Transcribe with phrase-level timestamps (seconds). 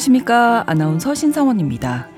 [0.00, 0.64] 안녕하십니까.
[0.66, 2.08] 아나운서 신성원입니다.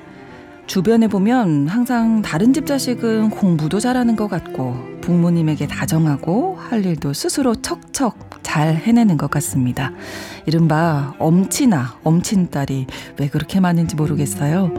[0.69, 7.57] 주변에 보면 항상 다른 집 자식은 공부도 잘하는 것 같고 부모님에게 다정하고 할 일도 스스로
[7.57, 9.91] 척척 잘 해내는 것 같습니다.
[10.47, 12.87] 이른바 엄친아, 엄친딸이
[13.19, 14.71] 왜 그렇게 많은지 모르겠어요.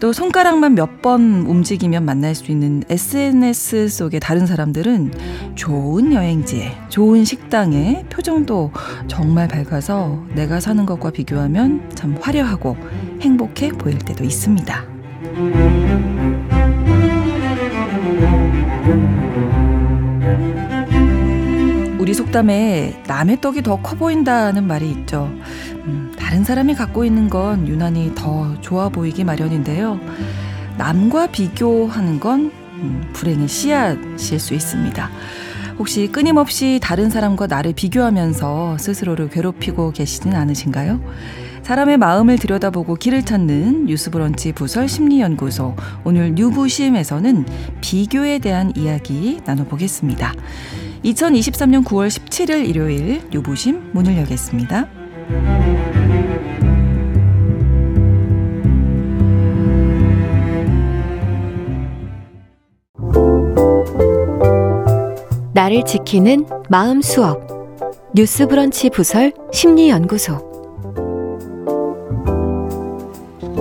[0.00, 5.12] 또 손가락만 몇 번 움직이면 만날 수 있는 SNS 속의 다른 사람들은
[5.54, 8.70] 좋은 여행지에, 좋은 식당에 표정도
[9.08, 12.76] 정말 밝아서 내가 사는 것과 비교하면 참 화려하고
[13.22, 14.84] 행복해 보일 때도 있습니다.
[21.98, 25.30] 우리 속담에 남의 떡이 더 커 보인다는 말이 있죠.
[26.30, 29.98] 음, 다른 사람이 갖고 있는 건 유난히 더 좋아 보이기 마련인데요.
[30.78, 35.10] 남과 비교하는 건 음, 불행의 씨앗일 수 있습니다.
[35.78, 41.00] 혹시 끊임없이 다른 사람과 나를 비교하면서 스스로를 괴롭히고 계시진 않으신가요?
[41.62, 47.44] 사람의 마음을 들여다보고 길을 찾는 뉴스브런치 부설 심리연구소 오늘 뉴부심에서는
[47.80, 50.32] 비교에 대한 이야기 나눠보겠습니다.
[51.04, 55.99] 2023년 9월 17일 일요일 뉴부심 문을 열겠습니다.
[65.70, 67.46] 나를 지키는 마음 수업
[68.12, 70.50] 뉴스 브런치 부설 심리 연구소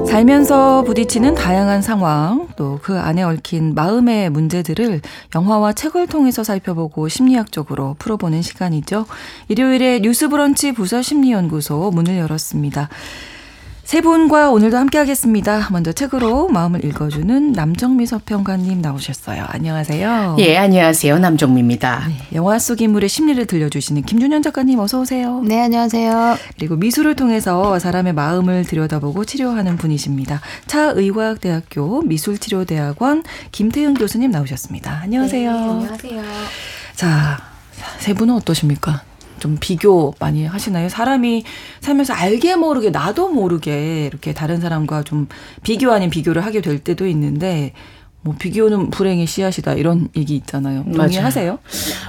[0.07, 5.01] 살면서 부딪히는 다양한 상황, 또 그 안에 얽힌 마음의 문제들을
[5.35, 9.05] 영화와 책을 통해서 살펴보고 심리학적으로 풀어보는 시간이죠.
[9.47, 12.89] 일요일에 뉴스 브런치 부서 심리연구소 문을 열었습니다.
[13.89, 15.67] 세 분과 오늘도 함께 하겠습니다.
[15.71, 19.45] 먼저 책으로 마음을 읽어주는 남정미 서평가님 나오셨어요.
[19.47, 20.35] 안녕하세요.
[20.37, 21.17] 예, 안녕하세요.
[21.17, 22.07] 남정미입니다.
[22.07, 25.41] 네, 영화 속 인물의 심리를 들려주시는 김준현 작가님 어서 오세요.
[25.41, 26.37] 네, 안녕하세요.
[26.59, 30.39] 그리고 미술을 통해서 사람의 마음을 들여다보고 치료하는 분이십니다.
[30.67, 34.99] 차의과학대학교 미술치료대학원 김태윤 교수님 나오셨습니다.
[35.01, 35.51] 안녕하세요.
[35.51, 36.23] 네, 안녕하세요.
[36.93, 37.39] 자,
[37.97, 39.08] 세 분은 어떠십니까?
[39.39, 40.89] 좀 비교 많이 하시나요?
[40.89, 41.43] 사람이
[41.81, 45.27] 살면서 알게 모르게 나도 모르게 이렇게 다른 사람과 좀
[45.63, 47.73] 비교 아닌 비교를 하게 될 때도 있는데
[48.21, 50.83] 뭐 비교는 불행의 씨앗이다 이런 얘기 있잖아요.
[50.93, 51.57] 동의하세요?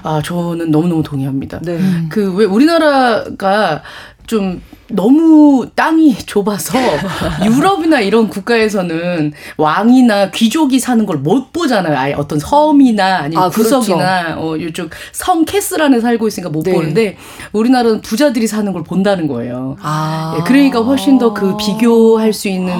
[0.02, 1.60] 아 저는 너무 너무 동의합니다.
[1.60, 1.78] 네.
[2.08, 3.82] 그 왜 우리나라가
[4.26, 4.60] 좀
[4.92, 6.78] 너무 땅이 좁아서
[7.44, 11.98] 유럽이나 이런 국가에서는 왕이나 귀족이 사는 걸 못 보잖아요.
[11.98, 13.48] 아예 어떤 섬이나 아니면 아.
[13.50, 14.40] 구석이나 그렇죠.
[14.40, 16.72] 어 이쪽 성 castle 안에 살고 있으니까 못 네.
[16.72, 17.16] 보는데
[17.52, 19.76] 우리나라는 부자들이 사는 걸 본다는 거예요.
[19.82, 20.36] 아.
[20.38, 22.74] 예, 그러니까 훨씬 더 그 비교할 수 있는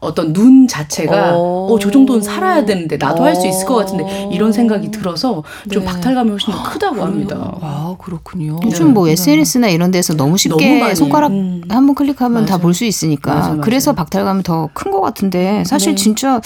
[0.00, 4.50] 어떤 눈 자체가 어, 어 저 정도는 살아야 되는데 나도 할수 있을 것 같은데 이런
[4.52, 5.84] 생각이 들어서 좀 네.
[5.84, 7.52] 박탈감이 훨씬 더 크다고 합니다.
[7.60, 8.58] 아 그렇군요.
[8.64, 11.62] 요즘 뭐 SNS나 이런 데서 너무 쉽게 너무 손가락 음.
[11.64, 11.70] 음.
[11.70, 13.60] 한번 클릭하면 다 볼 수 있으니까 맞아, 맞아.
[13.62, 16.02] 그래서 박탈감이 더 큰 것 같은데 사실 네.
[16.02, 16.40] 진짜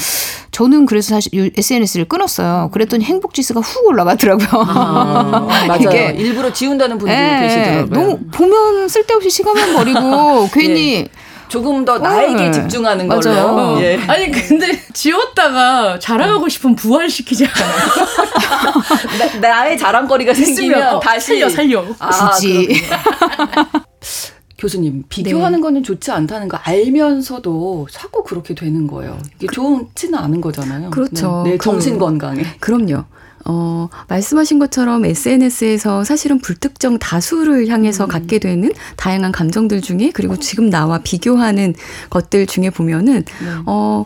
[0.50, 2.70] 저는 그래서 사실 SNS를 끊었어요.
[2.72, 4.48] 그랬더니 행복 지수가 훅 올라가더라고요.
[4.68, 5.80] 아, 맞아요.
[5.80, 7.86] 이게 일부러 지운다는 분들이 네, 계시더라고요.
[7.90, 11.08] 너무 보면 쓸데없이 시간만 버리고 괜히 예.
[11.48, 12.50] 조금 더 나에게 네.
[12.50, 13.20] 집중하는 맞아요.
[13.54, 13.80] 걸로.
[13.82, 13.98] 예.
[14.06, 19.38] 아니 근데 지웠다가 자랑하고 싶으면 부활시키지 않아요?
[19.40, 21.84] 나, 의 자랑거리가 생기면 어, 다시 살려 살려.
[21.98, 22.82] 아, 굳이.
[24.58, 25.62] 교수님 비교하는 네.
[25.62, 29.16] 거는 좋지 않다는 거 알면서도 자꾸 그렇게 되는 거예요.
[29.36, 30.90] 이게 그, 좋지는 않은 거잖아요.
[30.90, 31.42] 그렇죠.
[31.44, 32.42] 네, 내 정신 건강에.
[32.58, 33.04] 그럼요.
[33.44, 38.08] 어, 말씀하신 것처럼 SNS에서 사실은 불특정 다수를 향해서 음.
[38.08, 41.74] 갖게 되는 다양한 감정들 중에 그리고 지금 나와 비교하는
[42.10, 43.48] 것들 중에 보면은 네.
[43.64, 44.04] 어,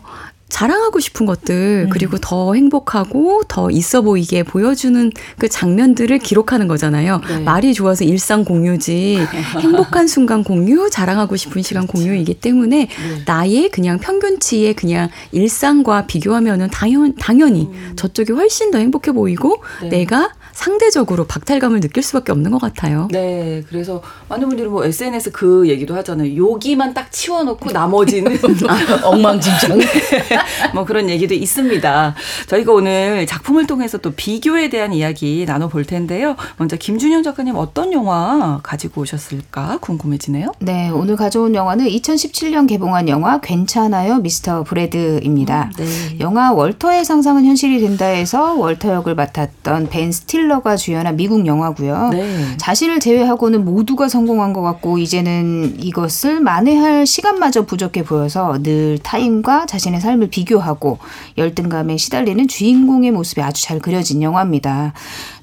[0.53, 1.89] 자랑하고 싶은 것들 음.
[1.89, 7.21] 그리고 더 행복하고 더 있어 보이게 보여주는 그 장면들을 기록하는 거잖아요.
[7.27, 7.39] 네.
[7.39, 9.17] 말이 좋아서 일상 공유지
[9.59, 12.03] 행복한 순간 공유, 자랑하고 싶은 시간 그렇지.
[12.03, 12.87] 공유이기 때문에 네.
[13.25, 17.93] 나의 그냥 평균치의 그냥 일상과 비교하면은 당연 당연히 음.
[17.95, 19.89] 저쪽이 훨씬 더 행복해 보이고 네.
[19.89, 23.07] 내가 상대적으로 박탈감을 느낄 수밖에 없는 것 같아요.
[23.11, 26.35] 네, 그래서 많은 분들이 뭐 SNS 그 얘기도 하잖아요.
[26.37, 28.37] 여기만 딱 치워놓고 나머지는
[29.03, 29.79] 엉망진창.
[30.73, 32.15] 뭐 그런 얘기도 있습니다.
[32.47, 36.35] 저희가 오늘 작품을 통해서 또 비교에 대한 이야기 나눠볼 텐데요.
[36.57, 40.51] 먼저 김준현 작가님 어떤 영화 가지고 오셨을까 궁금해지네요.
[40.59, 45.71] 네, 오늘 가져온 영화는 2017년 개봉한 영화 괜찮아요, 미스터 브래드입니다.
[45.77, 46.19] 네.
[46.19, 52.09] 영화 월터의 상상은 현실이 된다 해서 월터 역을 맡았던 벤 스틸 스틸러가 주연한 미국 영화고요.
[52.09, 52.57] 네.
[52.57, 60.01] 자신을 제외하고는 모두가 성공한 것 같고 이제는 이것을 만회할 시간마저 부족해 보여서 늘 타인과 자신의
[60.01, 60.99] 삶을 비교하고
[61.37, 64.93] 열등감에 시달리는 주인공의 모습이 아주 잘 그려진 영화입니다.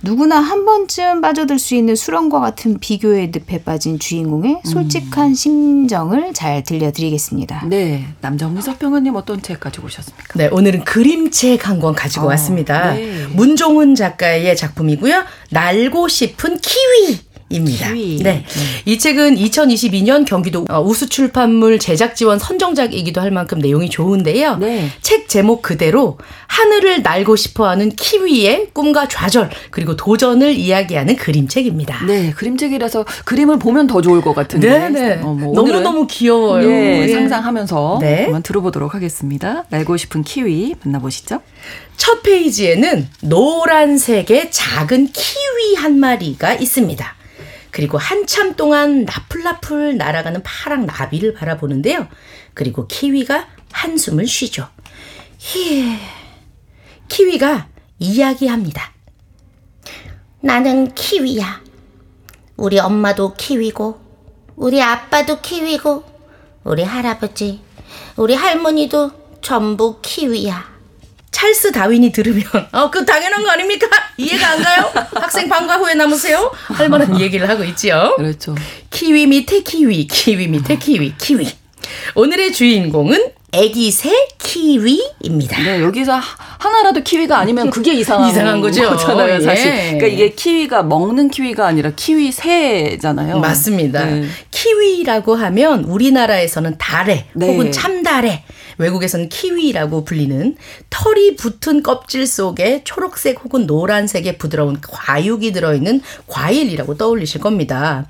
[0.02, 4.60] 누구나 한 번쯤 빠져들 수 있는 수렁과 같은 비교의 늪에 빠진 주인공의 음.
[4.64, 7.66] 솔직한 심정을 잘 들려드리겠습니다.
[7.66, 10.38] 네, 남정미 서평원님 어떤 책 가지고 오셨습니까?
[10.38, 12.92] 네, 오늘은 그림책 한 권 가지고 어, 왔습니다.
[12.94, 13.26] 네.
[13.32, 15.24] 문종훈 작가의 작품이고요.
[15.50, 17.18] 날고 싶은 키위.
[17.50, 17.92] 입니다.
[17.92, 18.18] 네.
[18.22, 18.44] 네.
[18.86, 24.56] 이 책은 2022년 경기도 어, 우수 출판물 제작 지원 선정작이기도 할 만큼 내용이 좋은데요.
[24.56, 24.88] 네.
[25.02, 26.16] 책 제목 그대로
[26.46, 32.06] 하늘을 날고 싶어하는 키위의 꿈과 좌절 그리고 도전을 이야기하는 그림책입니다.
[32.06, 34.88] 네, 그림책이라서 그림을 보면 더 좋을 것 같은데.
[34.88, 35.20] 네, 네.
[35.22, 36.68] 어, 뭐 너무 너무 귀여워요.
[36.68, 37.08] 네, 네.
[37.08, 38.22] 상상하면서 네.
[38.24, 39.64] 한번 들어보도록 하겠습니다.
[39.70, 41.40] 날고 싶은 키위 만나보시죠.
[41.96, 47.19] 첫 페이지에는 노란색의 작은 키위 한 마리가 있습니다.
[47.70, 52.08] 그리고 한참 동안 나풀나풀 날아가는 파랑 나비를 바라보는데요.
[52.54, 54.68] 그리고 키위가 한숨을 쉬죠.
[55.38, 55.96] 히
[57.08, 57.68] 키위가
[57.98, 58.92] 이야기합니다.
[60.40, 61.62] 나는 키위야.
[62.56, 64.00] 우리 엄마도 키위고,
[64.56, 66.04] 우리 아빠도 키위고,
[66.64, 67.60] 우리 할아버지,
[68.16, 70.69] 우리 할머니도 전부 키위야.
[71.30, 72.42] 찰스 다윈이 들으면
[72.72, 73.86] 어 그 당연한 거 아닙니까?
[74.16, 74.90] 이해가 안 가요?
[75.14, 76.50] 학생 방과 후에 남으세요?
[76.66, 78.14] 할 만한 얘기를 하고 있지요.
[78.16, 78.54] 그렇죠.
[78.90, 81.48] 키위 밑에 키위, 키위 밑에 키위, 키위.
[82.14, 85.60] 오늘의 주인공은 애기 새 키위입니다.
[85.62, 86.20] 네, 여기서
[86.58, 88.88] 하나라도 키위가 아니면 그게 이상한, 이상한 거죠.
[88.90, 89.66] 거잖아요, 사실.
[89.66, 89.76] 예.
[89.98, 93.38] 그러니까 이게 키위가 먹는 키위가 아니라 키위 새잖아요.
[93.40, 94.04] 맞습니다.
[94.04, 94.26] 네.
[94.50, 97.46] 키위라고 하면 우리나라에서는 달래 네.
[97.48, 98.44] 혹은 참달래
[98.80, 100.56] 외국에서는 키위라고 불리는
[100.88, 108.08] 털이 붙은 껍질 속에 초록색 혹은 노란색의 부드러운 과육이 들어있는 과일이라고 떠올리실 겁니다.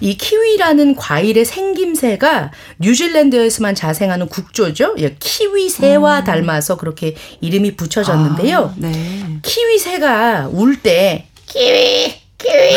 [0.00, 2.50] 이 키위라는 과일의 생김새가
[2.80, 4.94] 뉴질랜드에서만 자생하는 국조죠.
[4.98, 6.24] 예, 키위새와 음.
[6.24, 8.58] 닮아서 그렇게 이름이 붙여졌는데요.
[8.58, 9.38] 아, 네.
[9.42, 12.76] 키위새가 울 때 키위 키위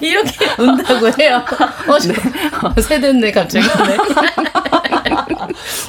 [0.10, 1.42] 이렇게 운다고 해요.
[1.88, 2.82] 어, 네.
[2.82, 3.66] 세됐네 갑자기.
[3.66, 3.96] 네.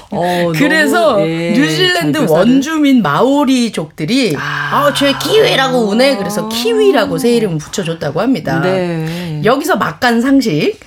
[0.09, 6.17] 어, 그래서 너무, 예, 뉴질랜드 원주민 마오리족들이 아, 쟤 아, 키위라고 우네.
[6.17, 8.59] 그래서 키위라고 새 이름을 붙여줬다고 합니다.
[8.61, 9.41] 네.
[9.43, 10.79] 여기서 막간 상식.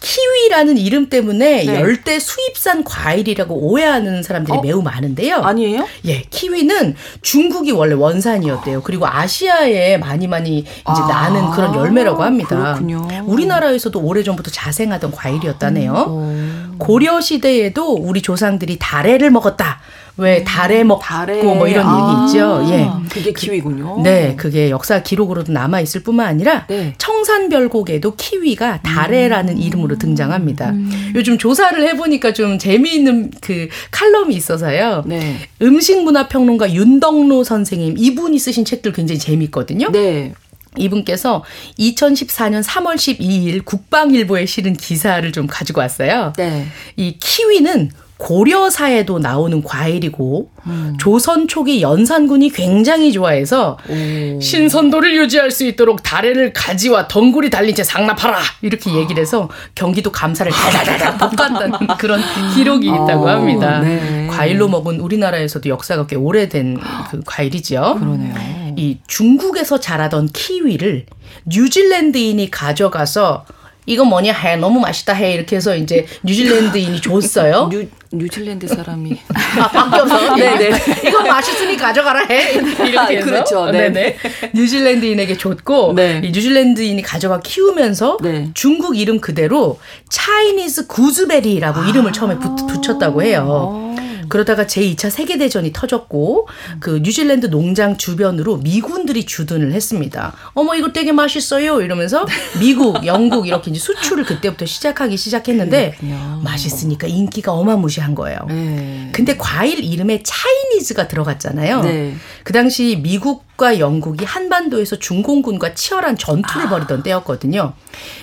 [0.00, 1.80] 키위라는 이름 때문에 네.
[1.80, 4.60] 열대 수입산 과일이라고 오해하는 사람들이 어?
[4.60, 5.36] 매우 많은데요.
[5.36, 5.86] 아니에요?
[6.06, 8.82] 예, 키위는 중국이 원래 원산이었대요.
[8.82, 12.56] 그리고 아시아에 많이 많이 이제 아, 나는 그런 열매라고 합니다.
[12.74, 13.08] 그렇군요.
[13.26, 15.92] 우리나라에서도 오래전부터 자생하던 과일이었다네요.
[16.08, 19.80] 음, 고려 시대에도 우리 조상들이 다래를 먹었다.
[20.18, 21.42] 왜 음, 달에 먹고 달에.
[21.42, 22.66] 뭐 이런 아, 얘기 있죠.
[22.70, 22.88] 예.
[23.08, 24.02] 그게 키위군요.
[24.02, 26.94] 네, 그게 역사 기록으로도 남아 있을 뿐만 아니라 네.
[26.98, 29.62] 청산별곡에도 키위가 달에라는 음.
[29.62, 30.70] 이름으로 등장합니다.
[30.70, 31.12] 음.
[31.14, 35.04] 요즘 조사를 해 보니까 좀 재미있는 그 칼럼이 있어서요.
[35.06, 35.36] 네.
[35.62, 39.90] 음식 문화 평론가 윤덕로 선생님 이분이 쓰신 책들 굉장히 재미있거든요.
[39.92, 40.34] 네.
[40.80, 41.44] 이분께서
[41.78, 46.32] 2014년 3월 12일 국방일보에 실은 기사를 좀 가지고 왔어요.
[46.36, 46.66] 네.
[46.96, 50.96] 이 키위는 고려사에도 나오는 과일이고 음.
[50.98, 54.40] 조선 초기 연산군이 굉장히 좋아해서 오.
[54.40, 60.50] 신선도를 유지할 수 있도록 다래를 가지와 덩굴이 달린 채 상납하라 이렇게 얘기를 해서 경기도 감사를
[60.50, 62.20] 달달달달 볶았다는 그런
[62.54, 63.78] 기록이 있다고 합니다.
[63.78, 64.26] 네.
[64.28, 66.78] 과일로 먹은 우리나라에서도 역사가 꽤 오래된
[67.10, 67.96] 그 과일이죠.
[68.00, 68.34] 그러네요.
[68.78, 71.06] 이 중국에서 자라던 키위를
[71.46, 73.44] 뉴질랜드인이 가져가서
[73.86, 77.70] 이거 뭐냐 해 너무 맛있다 해 이렇게 해서 이제 뉴질랜드인이 줬어요.
[77.72, 79.16] 뉴, 뉴질랜드 사람이
[79.58, 80.70] 아, 바뀌어서 네네
[81.08, 83.66] 이거 맛있으니 가져가라 해 이렇게 아, 해서 그렇죠.
[83.70, 83.88] 네.
[83.90, 84.16] 네네
[84.54, 86.20] 뉴질랜드인에게 줬고 네.
[86.22, 88.50] 이 뉴질랜드인이 가져가 키우면서 네.
[88.54, 89.80] 중국 이름 그대로
[90.10, 91.88] 차이니즈 구즈베리라고 아.
[91.88, 93.87] 이름을 처음에 붙, 붙였다고 해요.
[94.28, 96.48] 그러다가 제2차 세계대전이 터졌고
[96.80, 100.34] 그 뉴질랜드 농장 주변으로 미군들이 주둔을 했습니다.
[100.54, 102.26] 어머 이거 되게 맛있어요 이러면서
[102.60, 106.40] 미국, 영국 이렇게 이제 수출을 그때부터 시작하기 시작했는데 그렇군요.
[106.44, 108.38] 맛있으니까 인기가 어마무시한 거예요.
[108.48, 109.10] 네.
[109.12, 111.82] 근데 과일 이름에 차이니즈가 들어갔잖아요.
[111.82, 112.14] 네.
[112.44, 116.70] 그 당시 미국 과 영국이 한반도에서 중공군과 치열한 전투를 아.
[116.70, 117.72] 벌이던 때였거든요.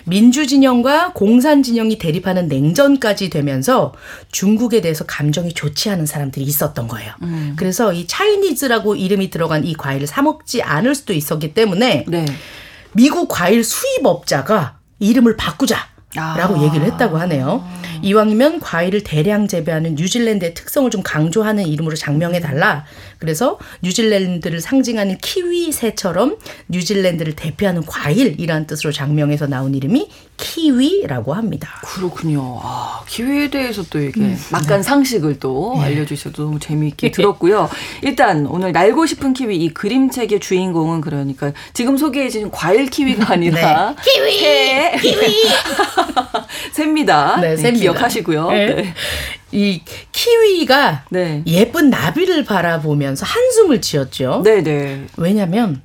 [0.05, 3.93] 민주진영과 공산진영이 대립하는 냉전까지 되면서
[4.31, 7.11] 중국에 대해서 감정이 좋지 않은 사람들이 있었던 거예요.
[7.23, 7.53] 음.
[7.57, 12.25] 그래서 이 차이니즈라고 이름이 들어간 이 과일을 사 먹지 않을 수도 있었기 때문에 네.
[12.93, 15.94] 미국 과일 수입업자가 이름을 바꾸자.
[16.15, 16.63] 라고 아.
[16.63, 17.63] 얘기를 했다고 하네요.
[18.01, 22.85] 이왕이면 과일을 대량 재배하는 뉴질랜드의 특성을 좀 강조하는 이름으로 장명해 달라.
[23.19, 26.37] 그래서 뉴질랜드를 상징하는 키위새처럼
[26.69, 31.69] 뉴질랜드를 대표하는 과일이라는 뜻으로 장명해서 나온 이름이 키위라고 합니다.
[31.85, 32.59] 그렇군요.
[32.61, 34.37] 아, 키위에 대해서 또 이게 음.
[34.51, 35.85] 막간 상식을 또 네.
[35.85, 37.69] 알려주셔서 너무 재미있게 들었고요.
[38.01, 43.95] 일단 오늘 날고 싶은 키위 이 그림책의 주인공은 그러니까 지금 소개해 주신 과일 키위가 아니라
[43.95, 44.03] 네.
[44.03, 44.97] 키위 새.
[45.01, 45.35] 키위
[46.73, 47.37] 새입니다.
[47.39, 48.49] 네, 네, 기억하시고요.
[48.51, 48.75] 네.
[48.75, 48.93] 네.
[49.51, 51.43] 이 키위가 네.
[51.47, 54.41] 예쁜 나비를 바라보면서 한숨을 지었죠.
[54.43, 55.05] 네네.
[55.17, 55.81] 왜냐면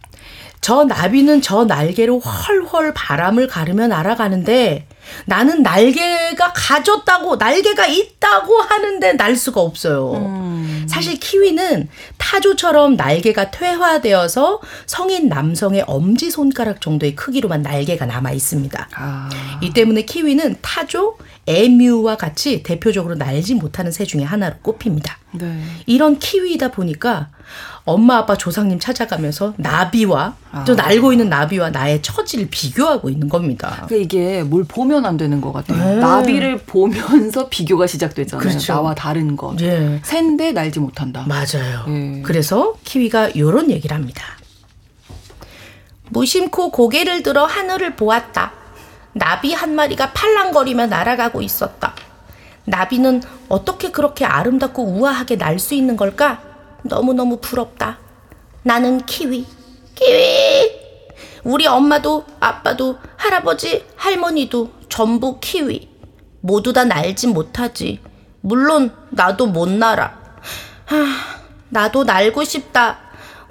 [0.61, 4.87] 저 나비는 저 날개로 훨훨 바람을 가르며 날아가는데
[5.25, 10.13] 나는 날개가 가졌다고 날개가 있다고 하는데 날 수가 없어요.
[10.15, 10.87] 음.
[10.89, 11.89] 사실 키위는
[12.19, 18.89] 타조처럼 날개가 퇴화되어서 성인 남성의 엄지 손가락 정도의 크기로만 날개가 남아 있습니다.
[18.95, 19.31] 아.
[19.63, 25.19] 이 때문에 키위는 타조, 에뮤와 같이 대표적으로 날지 못하는 새 중에 하나로 꼽힙니다.
[25.33, 25.63] 네.
[25.87, 27.31] 이런 키위이다 보니까
[27.85, 30.65] 엄마 아빠 조상님 찾아가면서 나비와 아.
[30.65, 33.85] 또 날고 있는 나비와 나의 처지를 비교하고 있는 겁니다.
[33.87, 35.79] 그러니까 이게 뭘 보면 안 되는 것 같아요.
[35.83, 35.97] 네.
[35.97, 38.47] 나비를 보면서 비교가 시작되잖아요.
[38.49, 38.73] 그렇죠.
[38.75, 39.57] 나와 다른 것.
[39.57, 40.01] 네.
[40.05, 41.25] 샌데 날지 못한다.
[41.27, 41.85] 맞아요.
[41.89, 42.23] 네.
[42.23, 44.23] 그래서 키위가 이런 얘기를 합니다.
[46.11, 48.53] 무심코 고개를 들어 하늘을 보았다.
[49.13, 51.95] 나비 한 마리가 팔랑거리며 날아가고 있었다.
[52.65, 56.41] 나비는 어떻게 그렇게 아름답고 우아하게 날 수 있는 걸까?
[56.83, 57.99] 너무너무 부럽다.
[58.63, 59.47] 나는 키위.
[59.95, 60.81] 키위!
[61.45, 65.89] 우리 엄마도 아빠도 할아버지 할머니도 전부 키위.
[66.41, 68.01] 모두 다 날진 못하지.
[68.41, 70.19] 물론 나도 못 날아.
[70.87, 70.97] 하,
[71.69, 72.99] 나도 날고 싶다.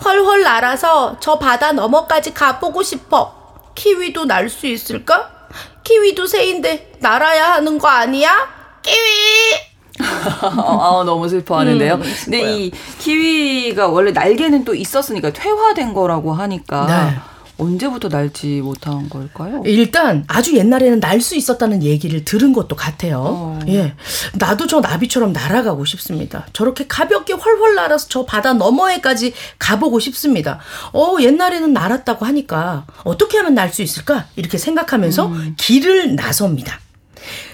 [0.03, 3.35] 헐헐 날아서 저 바다 너머까지 가보고 싶어.
[3.75, 5.47] 키위도 날 수 있을까?
[5.83, 8.47] 키위도 새인데 날아야 하는 거 아니야?
[8.81, 9.68] 키위!
[10.03, 11.95] 아, 너무 슬퍼하는데요.
[11.95, 17.19] 음, 근데 이 키위가 원래 날개는 또 있었으니까 퇴화된 거라고 하니까 네.
[17.61, 19.61] 언제부터 날지 못한 걸까요?
[19.65, 23.21] 일단 아주 옛날에는 날 수 있었다는 얘기를 들은 것도 같아요.
[23.21, 23.59] 어.
[23.67, 23.95] 예.
[24.35, 26.45] 나도 저 나비처럼 날아가고 싶습니다.
[26.53, 30.59] 저렇게 가볍게 훨훨 날아서 저 바다 너머에까지 가보고 싶습니다.
[30.93, 34.27] 어, 옛날에는 날았다고 하니까 어떻게 하면 날 수 있을까?
[34.37, 35.55] 이렇게 생각하면서 음.
[35.57, 36.79] 길을 나섭니다.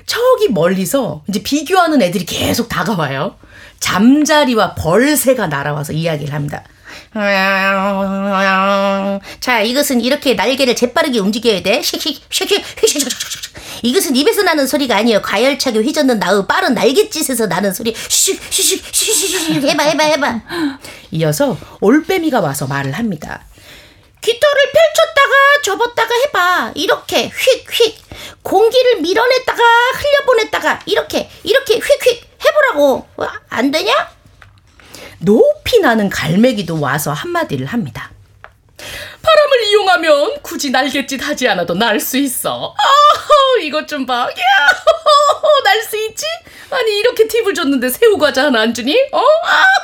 [0.05, 3.35] 저기 멀리서 이제 비교하는 애들이 계속 다가와요.
[3.79, 6.63] 잠자리와 벌새가 날아와서 이야기를 합니다.
[9.39, 11.81] 자, 이것은 이렇게 날개를 재빠르게 움직여야 돼.
[13.83, 15.21] 이것은 입에서 나는 소리가 아니에요.
[15.21, 17.93] 가열차게 휘젓는 나의 빠른 날갯짓에서 나는 소리.
[19.67, 20.41] 해봐, 해봐, 해봐.
[21.11, 23.43] 이어서 올빼미가 와서 말을 합니다.
[24.21, 24.81] 깃털을 펼
[25.15, 26.71] 쳤다가 접었다가 해봐.
[26.75, 27.97] 이렇게 휙, 휙.
[28.43, 33.07] 공기를 밀어냈다가 흘려보냈다가 이렇게, 이렇게 휙, 휙 해보라고.
[33.49, 34.09] 안 되냐?
[35.19, 38.11] 높이 나는 갈매기도 와서 한마디를 합니다.
[39.21, 42.75] 바람을 이용하면 굳이 날갯짓 하지 않아도 날 수 있어.
[42.77, 44.27] 아, 이것 좀 봐.
[44.29, 44.29] 야,
[45.63, 46.25] 날수 있지?
[46.69, 48.95] 아니 이렇게 팁을 줬는데 새우 과자 하나 안 주니?
[49.11, 49.21] 어?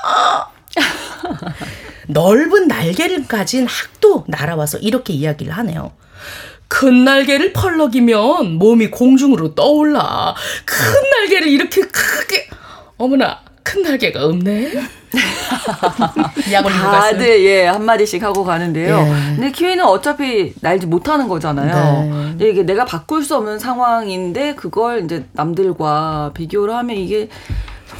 [0.04, 0.48] 아,
[2.12, 5.92] 넓은 날개를 가진 학도 날아와서 이렇게 이야기를 하네요.
[6.68, 10.34] 큰 날개를 펄럭이면 몸이 공중으로 떠올라.
[10.66, 10.78] 큰
[11.20, 12.48] 날개를 이렇게 크게.
[12.98, 14.72] 어머나, 큰 날개가 없네.
[16.70, 18.98] 다들 예 한마디씩 하고 가는데요.
[18.98, 19.36] 예.
[19.36, 22.36] 근데 키위는 어차피 날지 못하는 거잖아요.
[22.38, 22.50] 네.
[22.50, 27.28] 이게 내가 바꿀 수 없는 상황인데 그걸 이제 남들과 비교를 하면 이게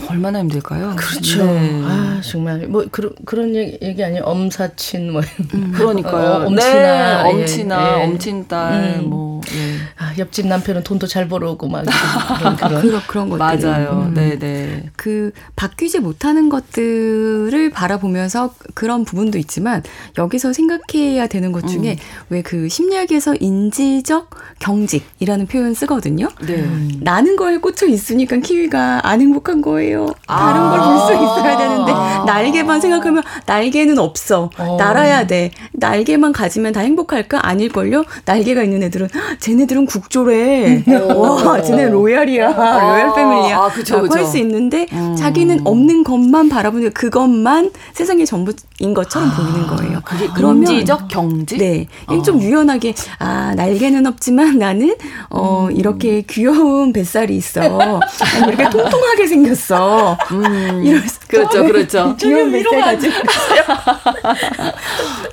[0.10, 0.96] 얼마나 힘들까요?
[0.98, 1.46] 그렇죠.
[1.46, 1.82] 네.
[1.86, 4.24] 아 정말 뭐 그런 그런 얘기, 얘기 아니에요.
[4.24, 5.22] 엄사친 뭐
[5.54, 6.44] 음, 그러니까요.
[6.44, 8.04] 어, 엄친아, 네, 엄친아, 예, 예.
[8.06, 9.10] 엄친딸 음.
[9.10, 9.76] 뭐 예.
[9.98, 11.84] 아, 옆집 남편은 돈도 잘 벌어오고 막
[12.38, 13.40] 그런 그런, 그런, 그런 것들
[13.70, 14.06] 맞아요.
[14.08, 14.14] 음.
[14.14, 14.90] 네, 네.
[14.96, 19.84] 그 바뀌지 못하는 것들을 바라보면서 그런 부분도 있지만
[20.18, 22.26] 여기서 생각해야 되는 것 중에 음.
[22.30, 24.30] 왜그 심리학에서 인지적
[24.60, 26.30] 경직이라는 표현 쓰거든요.
[26.42, 26.68] 네.
[27.02, 30.08] 나는 거에 꽂혀 있으니까 키위가 안 행복한 거예요.
[30.28, 32.24] 다른 걸볼 수 있어야 되는데 아.
[32.26, 34.50] 날개만 생각하면 날개는 없어.
[34.58, 34.78] 어.
[34.78, 35.52] 날아야 돼.
[35.74, 37.46] 날개만 가지면 다 행복할까?
[37.48, 38.06] 아닐걸요?
[38.26, 39.10] 날개가 있는 애들은
[39.42, 40.84] 쟤네들은 국조래.
[40.88, 42.50] 와, 쟤네 로얄이야.
[42.50, 42.80] 아.
[42.80, 43.58] 로얄 패밀리야.
[43.58, 44.20] 아, 그쵸, 그쵸.
[44.20, 45.16] 할수 있는데 음.
[45.18, 49.36] 자기는 없는 것만 바라보는 그것만 세상의 전부인 것처럼 아.
[49.36, 50.02] 보이는 거예요.
[50.06, 51.58] 그게 그런지적 경지?
[51.58, 51.88] 네.
[52.06, 52.22] 어.
[52.22, 54.96] 좀 유연하게 아, 날개는 없지만 나는
[55.32, 55.76] 어, 음.
[55.76, 58.00] 이렇게 귀여운 뱃살이 있어.
[58.48, 60.18] 이렇게 통통하게 생겼어.
[60.34, 62.16] 음, 이럴 수, 그렇죠, 그렇죠.
[62.20, 63.14] 귀여운 뱃살 가지고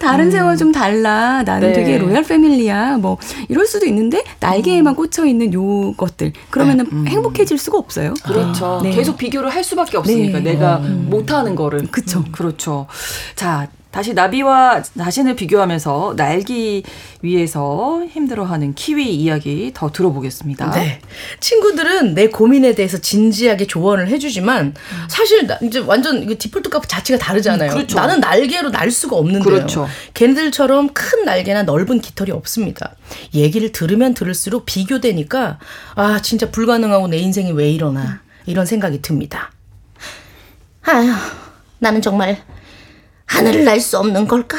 [0.00, 0.30] 다른 음.
[0.30, 1.42] 새와 좀 달라.
[1.42, 1.74] 나는 네.
[1.74, 2.96] 되게 로얄 패밀리야.
[2.96, 3.18] 뭐
[3.50, 7.06] 이럴 수도 있는 데 날개에만 꽂혀 있는 요것들 그러면은 음.
[7.06, 8.14] 행복해질 수가 없어요.
[8.24, 8.80] 그렇죠.
[8.82, 8.90] 네.
[8.90, 10.52] 계속 비교를 할 수밖에 없으니까 네.
[10.52, 11.08] 내가 음.
[11.10, 11.86] 못하는 거를.
[11.88, 12.24] 그렇죠.
[12.32, 12.86] 그렇죠.
[13.34, 16.84] 자, 다시 나비와 자신을 비교하면서 날기
[17.20, 20.70] 위해서 힘들어하는 키위 이야기 더 들어보겠습니다.
[20.70, 21.00] 네.
[21.40, 24.76] 친구들은 내 고민에 대해서 진지하게 조언을 해주지만
[25.08, 27.72] 사실 나, 이제 완전 디폴트 값 자체가 다르잖아요.
[27.72, 27.98] 그렇죠.
[27.98, 29.42] 나는 날개로 날 수가 없는데요.
[29.42, 29.88] 그렇죠.
[30.14, 32.94] 걔네들처럼 큰 날개나 넓은 깃털이 없습니다.
[33.34, 35.58] 얘기를 들으면 들을수록 비교되니까
[35.96, 39.50] 아 진짜 불가능하고 내 인생이 왜 이러나 이런 생각이 듭니다.
[40.84, 41.12] 아휴
[41.80, 42.38] 나는 정말
[43.28, 44.58] 하늘을 날 수 없는 걸까?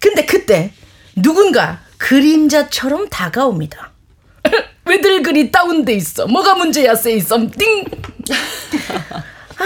[0.00, 0.72] 근데 그때
[1.14, 3.92] 누군가 그림자처럼 다가옵니다.
[4.86, 6.26] 왜들 그리 다운돼 있어?
[6.26, 7.84] 뭐가 문제야, 세이 썸띵?
[9.58, 9.64] 아,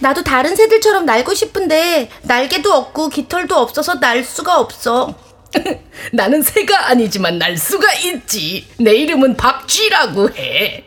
[0.00, 5.14] 나도 다른 새들처럼 날고 싶은데 날개도 없고 깃털도 없어서 날 수가 없어.
[6.12, 8.68] 나는 새가 아니지만 날 수가 있지.
[8.78, 10.84] 내 이름은 박쥐라고 해.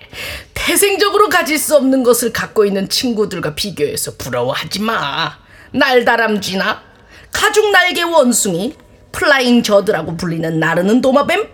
[0.53, 5.40] 태생적으로 가질 수 없는 것을 갖고 있는 친구들과 비교해서 부러워하지 마.
[5.72, 6.82] 날다람쥐나
[7.32, 8.75] 가죽 날개 원숭이,
[9.12, 11.48] flying lizard라고 불리는 나르는 도마뱀,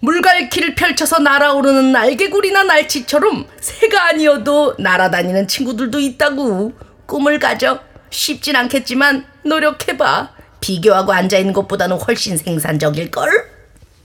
[0.00, 6.72] 물갈퀴를 펼쳐서 날아오르는 날개구리나 날치처럼 새가 아니어도 날아다니는 친구들도 있다고.
[7.06, 7.80] 꿈을 가져.
[8.10, 10.30] 쉽진 않겠지만 노력해봐.
[10.60, 13.58] 비교하고 앉아있는 것보다는 훨씬 생산적일걸?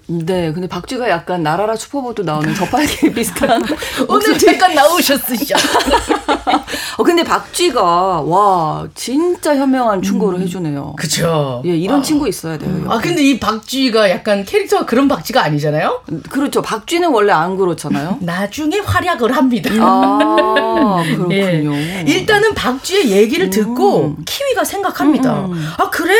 [0.08, 3.64] 네, 근데 박쥐가 약간 날아라 슈퍼보드 나오는 저팔계 비슷한
[4.08, 5.56] 오늘 잠깐 나오셨으셔.
[6.98, 7.82] 어, 근데 박쥐가
[8.22, 10.94] 와 진짜 현명한 충고를 음, 해주네요.
[10.98, 11.62] 그죠.
[11.66, 12.02] 예, 이런 아.
[12.02, 12.70] 친구 있어야 돼요.
[12.70, 12.90] 음.
[12.90, 16.04] 아, 근데 이 박쥐가 약간 캐릭터가 그런 박쥐가 아니잖아요.
[16.30, 16.62] 그렇죠.
[16.62, 18.18] 박쥐는 원래 안 그렇잖아요.
[18.22, 19.72] 나중에 활약을 합니다.
[19.80, 21.74] 아, 그렇군요.
[21.74, 22.04] 예.
[22.08, 24.24] 일단은 박쥐의 얘기를 듣고 음.
[24.26, 25.46] 키위가 생각합니다.
[25.46, 25.70] 음.
[25.78, 26.16] 아 그래?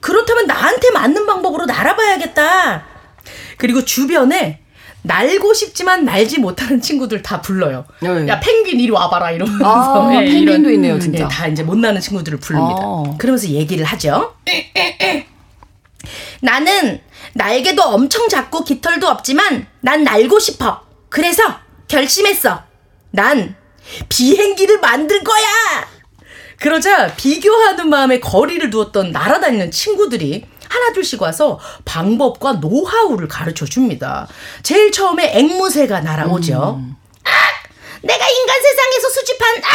[0.00, 2.84] 그렇다면 나한테 맞는 방법으로 날아봐야겠다.
[3.56, 4.60] 그리고 주변에
[5.02, 7.84] 날고 싶지만 날지 못하는 친구들 다 불러요.
[8.00, 8.28] 네.
[8.28, 11.26] 야 펭귄 이리 와봐라 이러면서 아, 네, 펭귄도 이런, 있네요 진짜.
[11.26, 12.80] 네, 다 이제 못 나는 친구들을 부릅니다.
[12.82, 13.14] 아.
[13.18, 14.34] 그러면서 얘기를 하죠.
[16.40, 17.00] 나는
[17.34, 20.82] 날개도 엄청 작고 깃털도 없지만 난 날고 싶어.
[21.08, 21.42] 그래서
[21.88, 22.62] 결심했어.
[23.10, 23.56] 난
[24.08, 25.46] 비행기를 만들 거야.
[26.60, 34.28] 그러자 비교하는 마음에 거리를 두었던 날아다니는 친구들이 하나둘씩 와서 방법과 노하우를 가르쳐 줍니다.
[34.62, 36.76] 제일 처음에 앵무새가 날아오죠.
[36.78, 36.96] 음.
[37.24, 37.30] 아!
[38.02, 39.68] 내가 인간 세상에서 수집한 아!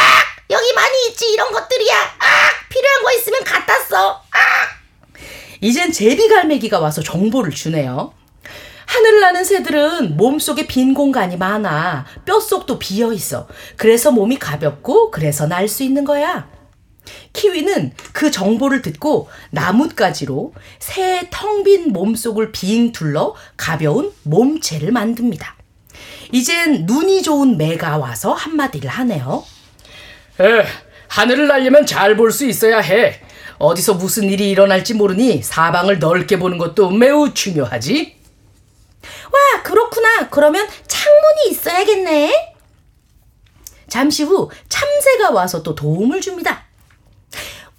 [0.51, 1.95] 여기 많이 있지 이런 것들이야.
[1.95, 2.25] 아!
[2.69, 4.21] 필요한 거 있으면 갖다 써.
[4.31, 4.37] 아!
[5.61, 8.13] 이젠 제비갈매기가 와서 정보를 주네요.
[8.85, 12.05] 하늘을 나는 새들은 몸속에 빈 공간이 많아.
[12.25, 13.47] 뼛속도 비어 있어.
[13.77, 16.47] 그래서 몸이 가볍고 그래서 날 수 있는 거야.
[17.33, 25.55] 키위는 그 정보를 듣고 나뭇가지로 새의 텅 빈 몸속을 빙 둘러 가벼운 몸체를 만듭니다.
[26.31, 29.43] 이젠 눈이 좋은 매가 와서 한마디를 하네요.
[30.39, 30.65] 에,
[31.07, 33.21] 하늘을 날려면 잘 볼 수 있어야 해.
[33.59, 38.17] 어디서 무슨 일이 일어날지 모르니 사방을 넓게 보는 것도 매우 중요하지.
[39.31, 40.29] 와, 그렇구나.
[40.29, 42.53] 그러면 창문이 있어야겠네.
[43.87, 46.65] 잠시 후 참새가 와서 또 도움을 줍니다.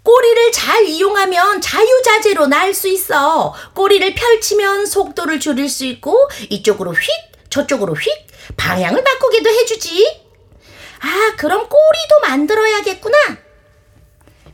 [0.05, 3.55] 꼬리를 잘 이용하면 자유자재로 날 수 있어.
[3.75, 7.09] 꼬리를 펼치면 속도를 줄일 수 있고 이쪽으로 휙,
[7.51, 8.11] 저쪽으로 휙
[8.57, 10.21] 방향을 바꾸기도 해주지.
[11.01, 13.17] 아, 그럼 꼬리도 만들어야겠구나.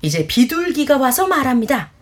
[0.03, 1.93] 이제 비둘기가 와서 말합니다.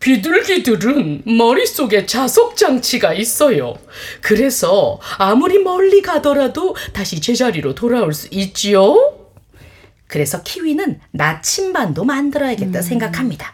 [0.00, 3.74] 비둘기들은 머릿속에 자석 장치가 있어요.
[4.22, 9.19] 그래서 아무리 멀리 가더라도 다시 제자리로 돌아올 수 있지요.
[10.10, 12.82] 그래서 키위는 나침반도 만들어야겠다 음.
[12.82, 13.52] 생각합니다.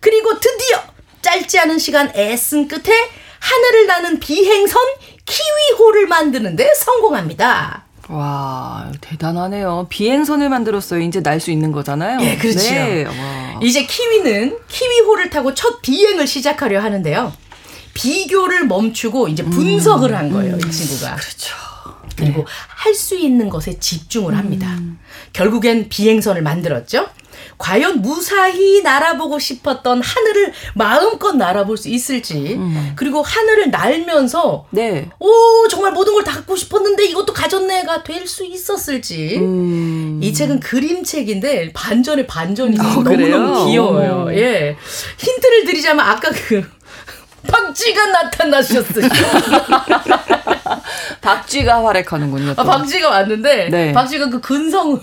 [0.00, 0.82] 그리고 드디어
[1.22, 2.92] 짧지 않은 시간 애쓴 끝에
[3.38, 4.80] 하늘을 나는 비행선
[5.24, 7.84] 키위호를 만드는데 성공합니다.
[8.08, 9.86] 와 대단하네요.
[9.88, 11.00] 비행선을 만들었어요.
[11.00, 12.18] 이제 날 수 있는 거잖아요.
[12.20, 12.58] 예, 그렇죠.
[12.58, 13.06] 네.
[13.62, 17.32] 이제 키위는 키위호를 타고 첫 비행을 시작하려 하는데요.
[17.94, 20.16] 비교를 멈추고 이제 분석을 음.
[20.16, 21.14] 한 거예요, 이 친구가.
[21.14, 21.54] 그렇죠.
[22.22, 22.44] 그리고 네.
[22.68, 24.68] 할수 있는 것에 집중을 합니다.
[24.78, 24.98] 음.
[25.32, 27.08] 결국엔 비행선을 만들었죠.
[27.58, 32.92] 과연 무사히 날아보고 싶었던 하늘을 마음껏 날아볼 수 있을지 음.
[32.96, 35.08] 그리고 하늘을 날면서 네.
[35.18, 40.20] 오 정말 모든 걸 다 갖고 싶었는데 이것도 가졌네가 될 수 있었을지 음.
[40.22, 44.26] 이 책은 그림책인데 반전에 반전이 어, 너무너무 귀여워요.
[44.28, 44.34] 오.
[44.34, 44.76] 예
[45.18, 46.64] 힌트를 드리자면 아까 그
[47.48, 49.08] 박쥐가 나타나셨어요.
[51.22, 52.54] 박쥐가 활약하는군요.
[52.56, 53.92] 아, 박쥐가 왔는데 네.
[53.92, 55.00] 박쥐가 그 근성을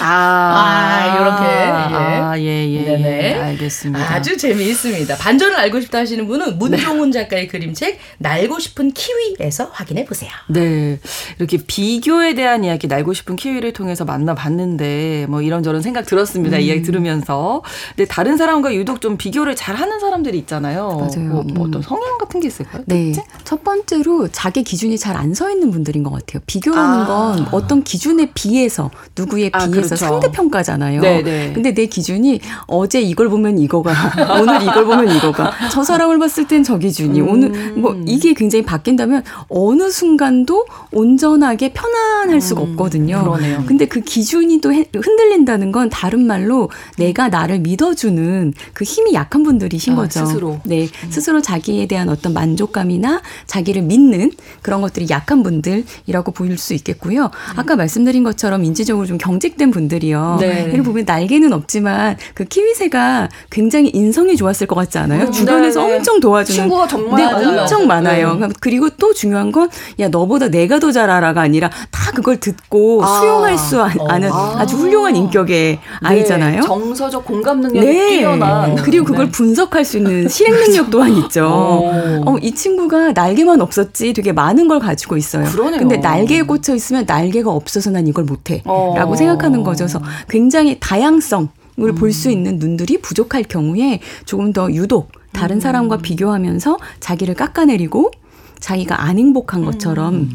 [0.00, 2.18] 아, 아 이렇게 예.
[2.18, 3.34] 아, 예, 예.
[3.34, 3.34] 예.
[3.34, 4.12] 알겠습니다.
[4.14, 5.16] 아주 재미있습니다.
[5.16, 7.20] 반전을 알고 싶다 하시는 분은 문종훈 네.
[7.20, 10.30] 작가의 그림책 날고 싶은 키위에서 확인해 보세요.
[10.48, 10.98] 네.
[11.38, 16.56] 이렇게 비교에 대한 이야기 날고 싶은 키위를 통해서 만나봤는데 뭐 이런저런 생각 들었습니다.
[16.56, 16.62] 음.
[16.62, 17.62] 이야기 들으면서.
[17.94, 20.88] 근데 다른 사람과 유독 좀 비교를 잘 하는 사람들이 있잖아요.
[20.88, 21.28] 맞아요.
[21.28, 21.82] 뭐, 뭐 어떤 음.
[21.82, 22.82] 성향 같은 게 있을까요?
[22.86, 23.12] 네.
[23.12, 23.22] 특징?
[23.44, 26.42] 첫 번째로 자기 기준이 잘안 서 있는 분들인 것 같아요.
[26.46, 27.06] 비교하는 아.
[27.06, 29.96] 건 어떤 기준에 비해서 누구에 아, 비해서 그렇죠.
[29.96, 31.00] 상대 평가잖아요.
[31.00, 31.52] 네네.
[31.54, 33.92] 근데 내 기준이 어제 이걸 보면 이거가
[34.40, 37.28] 오늘 이걸 보면 이거가 저 사람을 봤을 땐 저 기준이 음.
[37.28, 42.70] 오늘 뭐 이게 굉장히 바뀐다면 어느 순간도 온전하게 편안할 수가 음.
[42.70, 43.22] 없거든요.
[43.22, 43.64] 그러네요.
[43.66, 49.94] 근데 그 기준이 또 흔들린다는 건 다른 말로 내가 나를 믿어주는 그 힘이 약한 분들이신
[49.94, 50.24] 아, 거죠.
[50.26, 50.60] 스스로.
[50.64, 50.88] 네.
[51.10, 54.30] 스스로 자기에 대한 어떤 만족감이나 자기를 믿는
[54.62, 57.30] 그런 것들이 약한 분들이라고 보일 수 있겠고요.
[57.56, 60.38] 아까 말씀드린 것처럼 인지적으로 좀 경직된 분들이요.
[60.40, 60.68] 네.
[60.68, 65.26] 예를 보면 날개는 없지만 그 키위새가 굉장히 인성이 좋았을 것 같지 않아요?
[65.26, 68.34] 음, 주변에서 네, 엄청 도와주는 친구가 정말 네, 엄청 많아요.
[68.36, 68.48] 네.
[68.60, 69.68] 그리고 또 중요한 건
[70.00, 73.20] 야 너보다 내가 더잘 알아가 아니라 다 그걸 듣고 아.
[73.20, 74.56] 수용할 수 아, 아는 아.
[74.58, 75.80] 아주 훌륭한 인격의 네.
[76.02, 76.62] 아이잖아요.
[76.62, 78.74] 정서적 공감 능력이 뛰어난.
[78.76, 81.44] 그리고 그걸 분석할 수 있는 실행 능력 또한 있죠.
[82.26, 85.44] 어, 이 친구가 날개만 없었지 되게 많은 걸 가지고 있어요.
[85.46, 85.78] 그러네요.
[85.78, 88.62] 근데 날개에 꽂혀 있으면 날개가 없어서 난 이걸 못해.
[88.64, 88.94] 어.
[88.96, 89.84] 라고 생각하는 거죠.
[89.84, 91.48] 그래서 굉장히 다양성.
[91.76, 91.94] 을 음.
[91.96, 95.60] 볼수 있는 눈들이 부족할 경우에 조금 더 유독 다른 음.
[95.60, 98.12] 사람과 비교하면서 자기를 깎아내리고
[98.60, 100.32] 자기가 안 행복한 것처럼 음.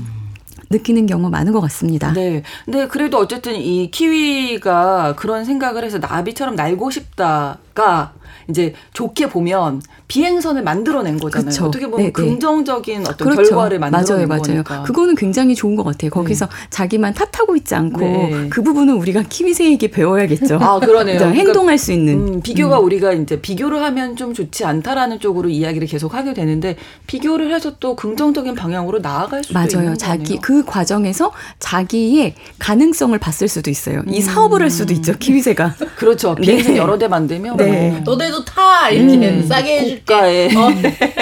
[0.69, 2.13] 느끼는 경우 많은 것 같습니다.
[2.13, 2.43] 네.
[2.65, 8.11] 근데 그래도 어쨌든 이 키위가 그런 생각을 해서 나비처럼 날고 싶다 가
[8.49, 11.49] 이제 좋게 보면 비행선을 만들어낸 거잖아요.
[11.49, 11.65] 그쵸.
[11.65, 12.11] 어떻게 보면 네네.
[12.11, 13.51] 긍정적인 어떤 그렇죠.
[13.51, 14.63] 결과를 만들어낸 맞아요, 맞아요.
[14.63, 14.83] 거니까.
[14.83, 16.09] 그거는 굉장히 좋은 것 같아요.
[16.09, 16.51] 거기서 네.
[16.71, 18.47] 자기만 탓하고 있지 않고 네.
[18.49, 20.57] 그 부분은 우리가 키위새에게 배워야겠죠.
[20.59, 21.19] 아 그러네요.
[21.19, 22.85] 그러니까 행동할 수 있는 음, 비교가 음.
[22.85, 27.95] 우리가 이제 비교를 하면 좀 좋지 않다라는 쪽으로 이야기를 계속 하게 되는데 비교를 해서 또
[27.95, 29.67] 긍정적인 방향으로 나아갈 수도 맞아요.
[29.75, 30.41] 있는 자기 거네요.
[30.41, 34.01] 그 과정에서 자기의 가능성을 봤을 수도 있어요.
[34.07, 34.21] 이 음.
[34.21, 35.13] 사업을 할 수도 있죠.
[35.19, 36.33] 키위새가 그렇죠.
[36.33, 36.79] 비행선 네.
[36.79, 37.89] 여러 대 만들면 네.
[37.91, 37.99] 뭐.
[38.01, 39.45] 너네도 타 이렇게 음.
[39.47, 40.13] 싸게 해줄게.
[40.55, 40.69] 어.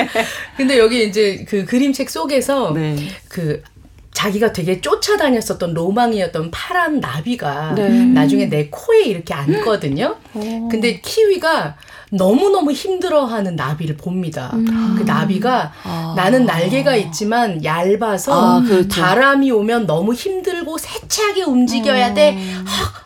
[0.58, 2.96] 근데 여기 이제 그 그림책 속에서 네.
[3.30, 3.62] 그
[4.14, 7.88] 자기가 되게 쫓아다녔었던 로망이었던 파란 나비가 네.
[7.90, 10.16] 나중에 내 코에 이렇게 앉거든요.
[10.34, 10.68] 오.
[10.70, 11.78] 근데 키위가
[12.12, 14.52] 너무너무 힘들어하는 나비를 봅니다.
[14.54, 14.96] 음.
[14.98, 16.14] 그 나비가 아.
[16.16, 19.02] 나는 날개가 있지만 얇아서 아, 그렇죠.
[19.02, 22.14] 바람이 오면 너무 힘들고 세차게 움직여야 음.
[22.14, 22.38] 돼.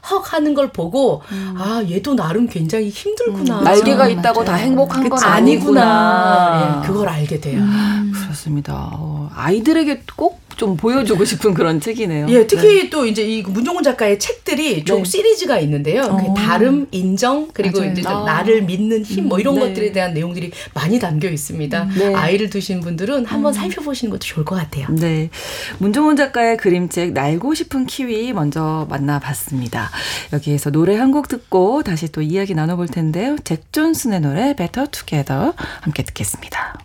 [0.10, 1.56] 헉헉 하는 걸 보고 음.
[1.58, 3.60] 아 얘도 나름 굉장히 힘들구나.
[3.60, 3.64] 음.
[3.64, 4.46] 날개가 있다고 맞아요.
[4.46, 6.82] 다 행복한 건 아니구나.
[6.82, 7.60] 네, 그걸 알게 돼요.
[7.60, 8.12] 음.
[8.14, 8.90] 그렇습니다.
[8.94, 12.28] 어, 아이들에게 꼭좀 보여주고 싶은 그런 책이네요.
[12.30, 12.90] 예, 특히 네.
[12.90, 15.10] 또 이제 이 문종훈 작가의 책들이 총 네.
[15.10, 16.04] 시리즈가 있는데요.
[16.04, 16.34] 그 어.
[16.34, 17.92] 다름, 인정, 그리고 맞아요.
[17.92, 18.24] 이제 아.
[18.26, 19.62] 나를 믿는 힘, 뭐 이런 네.
[19.62, 21.90] 것들에 대한 내용들이 많이 담겨 있습니다.
[21.98, 22.14] 네.
[22.16, 23.54] 아이를 두신 분들은 한번 음.
[23.54, 24.88] 살펴보시는 것도 좋을 것 같아요.
[24.90, 25.30] 네.
[25.78, 29.90] 문종훈 작가의 그림책 날고 싶은 키위 먼저 만나봤습니다.
[30.34, 33.36] 여기에서 노래 한 곡 듣고 다시 또 이야기 나눠볼 텐데요.
[33.44, 35.52] 잭 존슨의 노래 Better Together
[35.82, 36.80] 함께 듣겠습니다.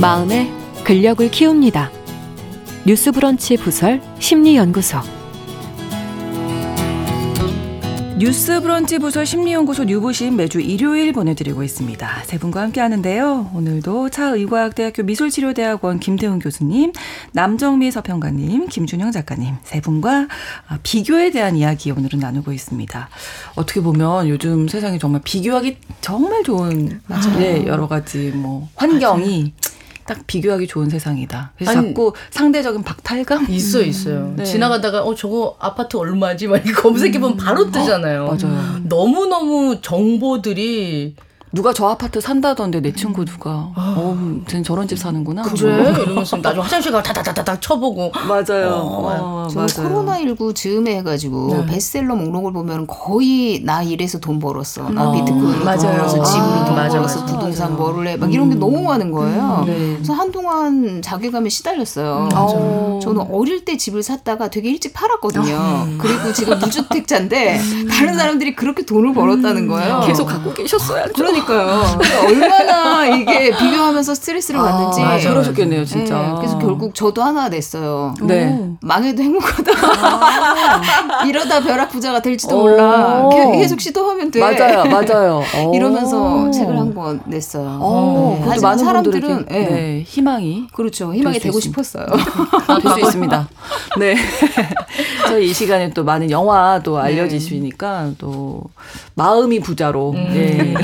[0.00, 0.50] 마음의
[0.84, 1.90] 근력을 키웁니다.
[2.86, 5.21] 뉴스브런치 부설 심리연구소
[8.18, 12.22] 뉴스 브런치 부설 심리연구소 뉴부심 매주 일요일 보내드리고 있습니다.
[12.24, 13.50] 세 분과 함께 하는데요.
[13.54, 16.92] 오늘도 차의과학대학교 미술치료대학원 김태훈 교수님,
[17.32, 20.28] 남정미 서평가님, 김준영 작가님 세 분과
[20.82, 23.08] 비교에 대한 이야기 오늘은 나누고 있습니다.
[23.56, 27.00] 어떻게 보면 요즘 세상이 정말 비교하기 정말 좋은
[27.38, 29.71] 네, 여러 가지 뭐 환경이 맞아요.
[30.12, 31.52] 딱 비교하기 좋은 세상이다.
[31.56, 34.34] 그래서 아니, 자꾸 상대적인 박탈감 있어 있어요.
[34.36, 34.44] 네.
[34.44, 37.36] 지나가다가 어 저거 아파트 얼마지 막 검색해 보면 음.
[37.38, 38.26] 바로 뜨잖아요.
[38.26, 38.80] 어, 맞아요.
[38.82, 41.16] 너무 너무 정보들이
[41.54, 43.94] 누가 저 아파트 산다던데 내 친구 누가 아.
[43.98, 45.42] 어, 쟤는 저런 집 사는구나.
[45.42, 48.70] 그래 이러면서 나중 화장실 가 다다다다닥 쳐보고 맞아요.
[48.70, 49.88] 어, 어, 맞아요.
[49.88, 51.66] 코로나 19 즈음에 해가지고 네.
[51.66, 54.88] 베스트셀러 목록을 보면 거의 나 일해서 돈 벌었어.
[54.90, 55.24] 나 어.
[55.24, 56.22] 돈 벌었어.
[56.22, 57.20] 집으로 아, 돈 맞아, 벌었어.
[57.20, 58.16] 맞아, 부동산 뭐를 해.
[58.16, 58.60] 막 이런 게 음.
[58.60, 59.58] 너무 많은 거예요.
[59.60, 59.92] 음, 네.
[59.96, 62.28] 그래서 한동안 자괴감에 시달렸어요.
[62.32, 65.54] 음, 저는 어릴 때 집을 샀다가 되게 일찍 팔았거든요.
[65.54, 65.86] 어.
[65.98, 67.60] 그리고 지금 무주택자인데
[67.90, 70.00] 다른 사람들이 그렇게 돈을 벌었다는 거예요.
[70.06, 71.06] 계속 갖고 계셨어요.
[71.14, 71.98] 그러니까 그러니까요.
[71.98, 75.00] 그러니까 얼마나 이게 비교하면서 스트레스를 아, 받는지.
[75.00, 76.18] 맞아, 그러셨겠네요, 진짜.
[76.20, 78.14] 네, 그래서 결국 저도 하나 냈어요.
[78.22, 78.58] 네.
[78.80, 79.72] 망해도 행복하다.
[80.06, 81.24] 아.
[81.26, 83.28] 이러다 벼락 부자가 될지도 몰라.
[83.52, 84.40] 계속 시도하면 돼.
[84.40, 85.42] 맞아요, 맞아요.
[85.74, 88.36] 이러면서 책을 한 권 냈어요.
[88.38, 88.44] 네.
[88.46, 89.64] 하지만 많은 사람들은 네.
[89.64, 90.04] 네.
[90.06, 91.14] 희망이 그렇죠.
[91.14, 92.04] 희망이 되고 싶었어요.
[92.82, 93.48] 될 수 있습니다.
[93.98, 94.14] 네.
[95.26, 98.14] 저희 이 시간에 또 많은 영화도 알려지시니까 네.
[98.18, 98.62] 또
[99.14, 100.30] 마음이 부자로 음.
[100.34, 100.74] 네.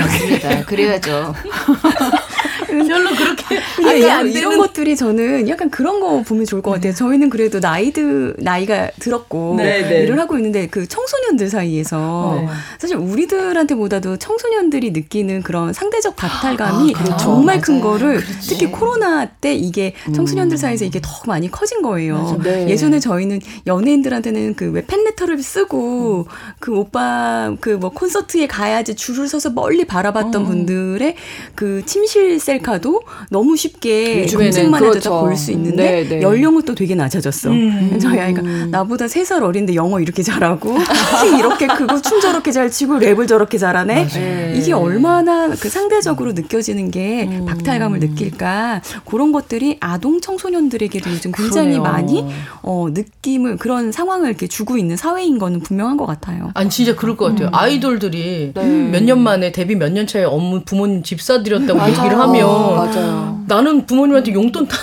[0.67, 1.35] 그래야죠.
[2.67, 3.48] 별로 그렇게
[3.89, 6.93] 아니, 안 이런 것들이 저는 약간 그런 거 보면 좋을 것 같아요.
[6.93, 10.03] 저희는 그래도 나이드 나이가 들었고 네, 네.
[10.03, 12.49] 일을 하고 있는데 그 청소년들 사이에서 네.
[12.79, 17.17] 사실 우리들한테보다도 청소년들이 느끼는 그런 상대적 박탈감이 아, 그렇죠.
[17.17, 18.49] 정말 큰 거를 그렇지.
[18.51, 20.59] 특히 코로나 때 이게 청소년들 음.
[20.59, 22.39] 사이에서 이게 더 많이 커진 거예요.
[22.43, 22.69] 네.
[22.69, 26.33] 예전에 저희는 연예인들한테는 그왜 팬레터를 쓰고 음.
[26.59, 30.45] 그 오빠 그 뭐 콘서트에 가야지 줄을 서서 멀리 바라봤던 어.
[30.45, 31.15] 분들의
[31.55, 35.11] 그 침실 셀카도 너무 쉽게 검색만 해도 그렇죠.
[35.21, 36.23] 볼수 있는데 네, 네.
[36.23, 37.51] 연령은 또 되게 낮아졌어.
[37.51, 37.99] 음.
[38.01, 42.95] 저희 아이가 나보다 3살 어린데 영어 이렇게 잘하고 키 이렇게 크고 춤 저렇게 잘 치고
[42.95, 43.95] 랩을 저렇게 잘하네.
[44.15, 44.55] 맞아요.
[44.55, 47.47] 이게 얼마나 그 상대적으로 느껴지는 게 음.
[47.47, 51.83] 박탈감을 느낄까 그런 것들이 아동 청소년들에게도 요즘 굉장히 그러네요.
[51.83, 52.25] 많이
[52.63, 56.51] 어, 느낌을 그런 상황을 이렇게 주고 있는 사회인 거는 분명한 것 같아요.
[56.55, 57.49] 아니 진짜 그럴 것 같아요.
[57.49, 57.55] 음.
[57.55, 58.63] 아이돌들이 네.
[58.91, 62.47] 몇년 만에 데뷔 몇 년 차에 업무 부모님 집 사드렸다고 얘기를 하면
[62.77, 63.28] 맞아요.
[63.47, 64.77] 나는 부모님한테 용돈 다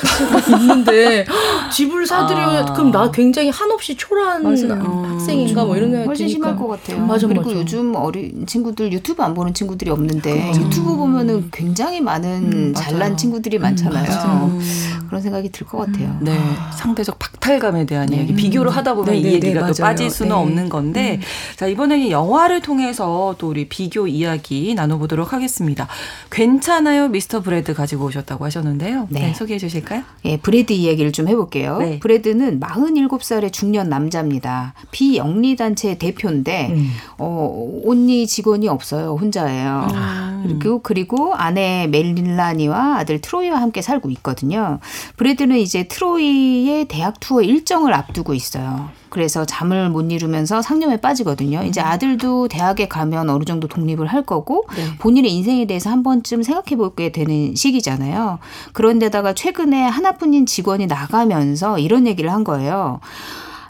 [0.60, 1.26] 있는데
[1.72, 2.74] 집을 사드려 아.
[2.74, 5.06] 그럼 나 굉장히 한없이 초라한 맞아요.
[5.14, 7.06] 학생인가 뭐 이런 생각이 훨씬 심할 것 같아요.
[7.06, 7.56] 맞아, 그리고 맞아.
[7.56, 13.16] 요즘 어린 친구들 유튜브 안 보는 친구들이 없는데 그 유튜브 보면은 굉장히 많은 음, 잘난
[13.18, 14.06] 친구들이 많잖아요.
[14.46, 14.62] 음,
[15.08, 16.16] 그런 생각이 들 것 같아요.
[16.22, 16.38] 네,
[16.78, 18.18] 상대적 박탈감에 대한 네.
[18.18, 20.36] 이야기 비교를 하다 보면 네, 이 네, 얘기가 네, 또 빠질 수는 네.
[20.36, 21.56] 없는 건데 음.
[21.56, 25.88] 자 이번에는 영화를 통해서 또 우리 비교 이야기 나눠보도록 하겠습니다.
[26.30, 29.08] 괜찮아요, 미스터 브래드 가지고 오셨다고 하셨는데요.
[29.10, 30.04] 네, 네 소개해 주실까요?
[30.26, 31.78] 예, 브래드 이야기를 좀 해볼게요.
[31.78, 32.00] 네.
[32.00, 34.74] 브래드는 47살의 중년 남자입니다.
[34.92, 36.90] 비영리단체 대표인데 음.
[37.18, 39.16] 어, only 직원이 없어요.
[39.16, 39.88] 혼자예요.
[39.94, 40.60] 음.
[40.60, 44.80] 그리고 그리고 아내 멜릴라니와 아들 트로이와 함께 살고 있거든요.
[45.18, 48.90] 브래드는 이제 트로이의 대학 투어 일정을 앞두고 있어요.
[49.16, 51.64] 그래서 잠을 못 이루면서 상념에 빠지거든요.
[51.64, 51.86] 이제 음.
[51.86, 54.98] 아들도 대학에 가면 어느 정도 독립을 할 거고 네.
[54.98, 58.40] 본인의 인생에 대해서 한 번쯤 생각해 보게 되는 시기잖아요.
[58.74, 63.00] 그런데다가 최근에 하나뿐인 직원이 나가면서 이런 얘기를 한 거예요.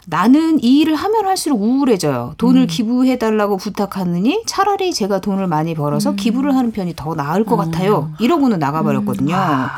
[0.06, 2.34] 나는 이 일을 하면 할수록 우울해져요.
[2.38, 2.66] 돈을 음.
[2.66, 6.16] 기부해달라고 부탁하느니 차라리 제가 돈을 많이 벌어서 음.
[6.16, 7.70] 기부를 하는 편이 더 나을 것 음.
[7.70, 8.10] 같아요.
[8.18, 9.32] 이러고는 나가버렸거든요.
[9.32, 9.38] 음.
[9.40, 9.70] 아.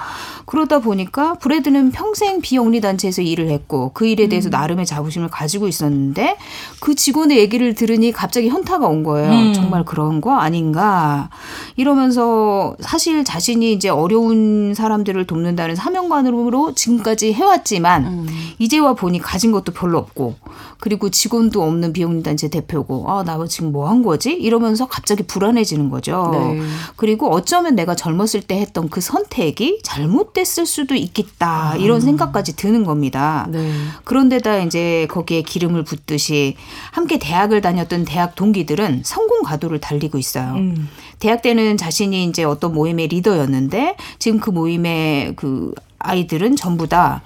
[0.48, 4.52] 그러다 보니까 브래드는 평생 비영리 단체에서 일을 했고 그 일에 대해서 음.
[4.52, 6.38] 나름의 자부심을 가지고 있었는데
[6.80, 9.30] 그 직원의 얘기를 들으니 갑자기 현타가 온 거예요.
[9.30, 9.52] 음.
[9.52, 11.28] 정말 그런 거 아닌가
[11.76, 18.26] 이러면서 사실 자신이 이제 어려운 사람들을 돕는다는 사명관으로 지금까지 해왔지만 음.
[18.58, 20.37] 이제와 보니 가진 것도 별로 없고
[20.80, 25.90] 그리고 직원도 없는 비영리 단체 대표고 아 나 지금 뭐 한 거지 이러면서 갑자기 불안해지는
[25.90, 26.30] 거죠.
[26.32, 26.61] 네.
[26.96, 32.01] 그리고 어쩌면 내가 젊었을 때 했던 그 선택이 잘못 잘못됐을 수도 있겠다 이런 아.
[32.01, 33.46] 생각까지 드는 겁니다.
[33.51, 33.70] 네.
[34.05, 36.57] 그런데다 이제 거기에 기름을 붓듯이
[36.92, 40.55] 함께 대학을 다녔던 대학 동기들은 성공 가도를 달리고 있어요.
[40.55, 40.88] 음.
[41.18, 47.22] 대학 때는 자신이 이제 어떤 모임의 리더였는데 지금 그 모임의 그 아이들은 전부 다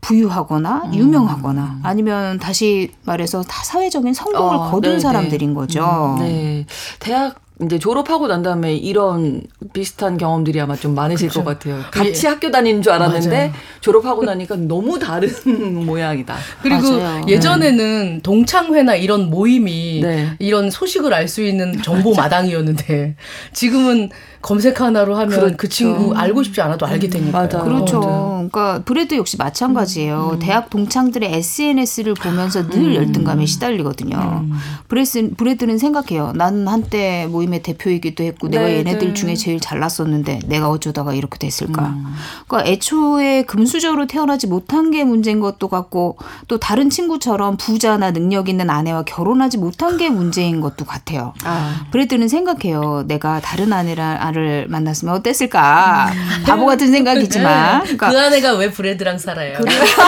[0.00, 0.94] 부유하거나 음.
[0.94, 5.00] 유명하거나 아니면 다시 말해서 다 사회적인 성공을 어, 거둔 네네.
[5.00, 6.16] 사람들인 거죠.
[6.18, 6.66] 음, 네.
[6.98, 11.44] 대학 이제 졸업하고 난 다음에 이런 비슷한 경험들이 아마 좀 많으실 그렇죠.
[11.44, 11.82] 것 같아요.
[11.92, 12.30] 같이 예.
[12.30, 13.52] 학교 다니는 줄 알았는데 맞아요.
[13.80, 15.28] 졸업하고 나니까 너무 다른
[15.86, 16.36] 모양이다.
[16.62, 17.24] 그리고 맞아요.
[17.28, 18.20] 예전에는 네.
[18.22, 20.30] 동창회나 이런 모임이 네.
[20.38, 23.14] 이런 소식을 알 수 있는 정보 마당이었는데
[23.52, 24.10] 지금은
[24.42, 25.56] 검색 하나로 하면 그렇죠.
[25.56, 27.42] 그 친구 알고 싶지 않아도 알게 되니까.
[27.42, 27.60] 맞아.
[27.60, 28.00] 그렇죠.
[28.04, 30.30] 어, 그러니까 브래드 역시 마찬가지예요.
[30.34, 30.38] 음.
[30.40, 32.94] 대학 동창들의 SNS를 보면서 늘 음.
[32.94, 34.16] 열등감에 시달리거든요.
[34.16, 34.52] 음.
[34.88, 36.32] 브래스, 브래드는 생각해요.
[36.34, 39.14] 나는 한때 모임의 대표이기도 했고 네, 내가 얘네들 네.
[39.14, 41.90] 중에 제일 잘났었는데 내가 어쩌다가 이렇게 됐을까.
[41.90, 42.04] 음.
[42.48, 48.70] 그러니까 애초에 금수저로 태어나지 못한 게 문제인 것도 같고 또 다른 친구처럼 부자나 능력 있는
[48.70, 51.32] 아내와 결혼하지 못한 게 문제인 것도 같아요.
[51.44, 51.86] 아.
[51.92, 53.04] 브레드는 생각해요.
[53.06, 56.10] 내가 다른 아내랑 아를 만났으면 어땠을까?
[56.12, 56.42] 음.
[56.44, 57.78] 바보 같은 생각이지만.
[57.78, 57.82] 네.
[57.84, 59.58] 그러니까 그 아내가 왜 브래드랑 살아요?
[59.60, 60.02] 그렇죠.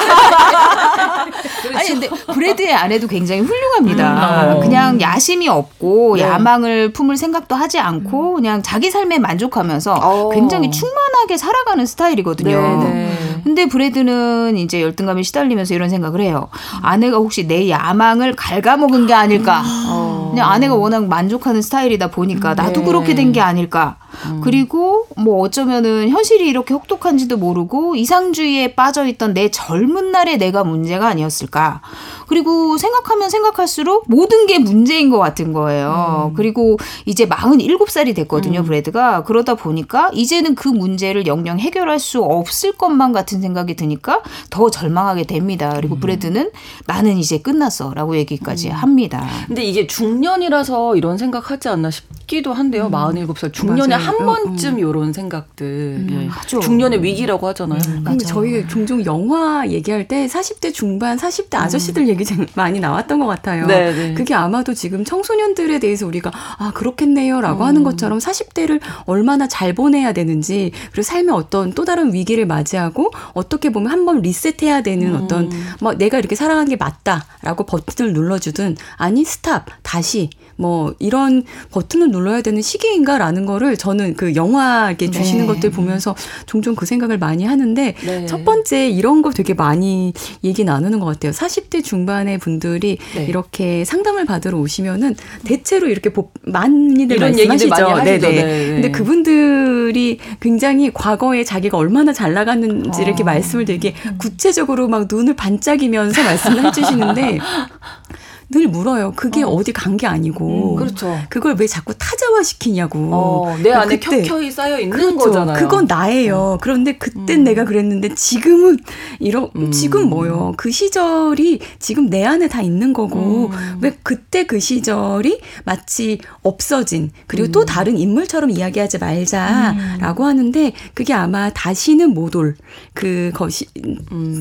[1.79, 4.55] 아니 근데 브래드의 아내도 굉장히 훌륭합니다.
[4.55, 4.61] 음.
[4.61, 6.23] 그냥 야심이 없고 네.
[6.23, 8.35] 야망을 품을 생각도 하지 않고 음.
[8.37, 10.31] 그냥 자기 삶에 만족하면서 어.
[10.31, 12.85] 굉장히 충만하게 살아가는 스타일이거든요.
[12.85, 13.34] 네, 네.
[13.45, 16.49] 근데 브래드는 이제 열등감에 시달리면서 이런 생각을 해요.
[16.83, 19.63] 아내가 혹시 내 야망을 갉아먹은 게 아닐까.
[19.89, 20.31] 어.
[20.33, 22.87] 그냥 아내가 워낙 만족하는 스타일이다 보니까 나도 네.
[22.87, 23.97] 그렇게 된 게 아닐까.
[24.27, 24.41] 음.
[24.43, 31.09] 그리고 뭐 어쩌면은 현실이 이렇게 혹독한지도 모르고 이상주의에 빠져 있던 내 젊은 날의 내가 문제가
[31.09, 31.81] 아니었을까.
[32.27, 36.31] 그리고 생각하면 생각할수록 모든 게 문제인 것 같은 거예요.
[36.31, 36.35] 음.
[36.35, 38.65] 그리고 이제 47살이 됐거든요, 음.
[38.65, 39.25] 브래드가.
[39.25, 45.25] 그러다 보니까 이제는 그 문제를 영영 해결할 수 없을 것만 같은 생각이 드니까 더 절망하게
[45.25, 45.73] 됩니다.
[45.77, 46.01] 그리고 음.
[46.01, 46.51] 브래드는
[46.87, 48.75] 나는 이제 끝났어 라고 얘기까지 음.
[48.75, 49.27] 합니다.
[49.47, 52.87] 근데 이게 중년이라서 이런 생각하지 않나 싶기도 한데요.
[52.87, 52.93] 음.
[52.93, 54.07] 47살 중년에 맞아요.
[54.07, 55.67] 한 번쯤 이런 생각들.
[55.67, 56.31] 음.
[56.31, 56.61] 예.
[56.61, 57.81] 중년의 위기라고 하잖아요.
[58.05, 62.14] 근데 저희 종종 영화 얘기할 때 40대 중반, 40대 아저씨들 얘기
[62.55, 63.67] 많이 나왔던 것 같아요.
[63.67, 63.93] 네네.
[63.93, 64.15] 네.
[64.15, 67.67] 그게 아마도 지금 청소년들에 대해서 우리가 아 그렇겠네요라고 음.
[67.67, 73.71] 하는 것처럼 40대를 얼마나 잘 보내야 되는지 그리고 삶의 어떤 또 다른 위기를 맞이하고 어떻게
[73.71, 75.23] 보면 한번 리셋해야 되는 음.
[75.23, 75.51] 어떤
[75.81, 82.43] 뭐 내가 이렇게 살아가는 게 맞다라고 버튼을 눌러주든 아니 스탑 다시 뭐 이런 버튼을 눌러야
[82.43, 85.47] 되는 시기인가라는 거를 저는 그 영화에 주시는 네.
[85.47, 86.15] 것들 보면서
[86.47, 88.27] 종종 그 생각을 많이 하는데 네.
[88.27, 90.13] 첫 번째 이런 거 되게 많이
[90.43, 91.33] 얘기 나누는 것 같아요.
[91.33, 93.25] 40대 중반의 분들이 네.
[93.25, 96.11] 이렇게 상담을 받으러 오시면은 대체로 이렇게
[96.43, 97.75] 많이들 말씀하시죠.
[98.05, 98.19] 네네.
[98.19, 98.67] 네.
[98.67, 103.05] 근데 그분들이 굉장히 과거에 자기가 얼마나 잘 나갔는지 어.
[103.05, 107.39] 이렇게 말씀을 되게 구체적으로 막 눈을 반짝이면서 말씀을 해주시는데
[108.51, 109.13] 늘 물어요.
[109.17, 109.61] 그게 어.
[109.65, 110.75] 디 간 게 아니고.
[110.75, 111.19] 음, 그렇죠.
[111.29, 112.99] 그걸 왜 자꾸 타자화 시키냐고.
[113.13, 115.17] 어, 내 안에 그때, 켜켜이 쌓여 있는 그렇죠.
[115.19, 115.59] 거잖아요.
[115.59, 116.55] 그건 나예요.
[116.55, 116.59] 음.
[116.61, 117.45] 그런데 그땐 음.
[117.45, 118.79] 내가 그랬는데 지금은
[119.21, 119.71] 이런 음.
[119.71, 120.53] 지금 뭐요?
[120.57, 123.79] 그 시절이 지금 내 안에 다 있는 거고 음.
[123.81, 127.67] 왜 그때 그 시절이 마치 없어진 그리고 또 음.
[127.67, 132.57] 다른 인물처럼 이야기하지 말자라고 하는데 그게 아마 다시는 못 올
[132.95, 133.67] 그 것이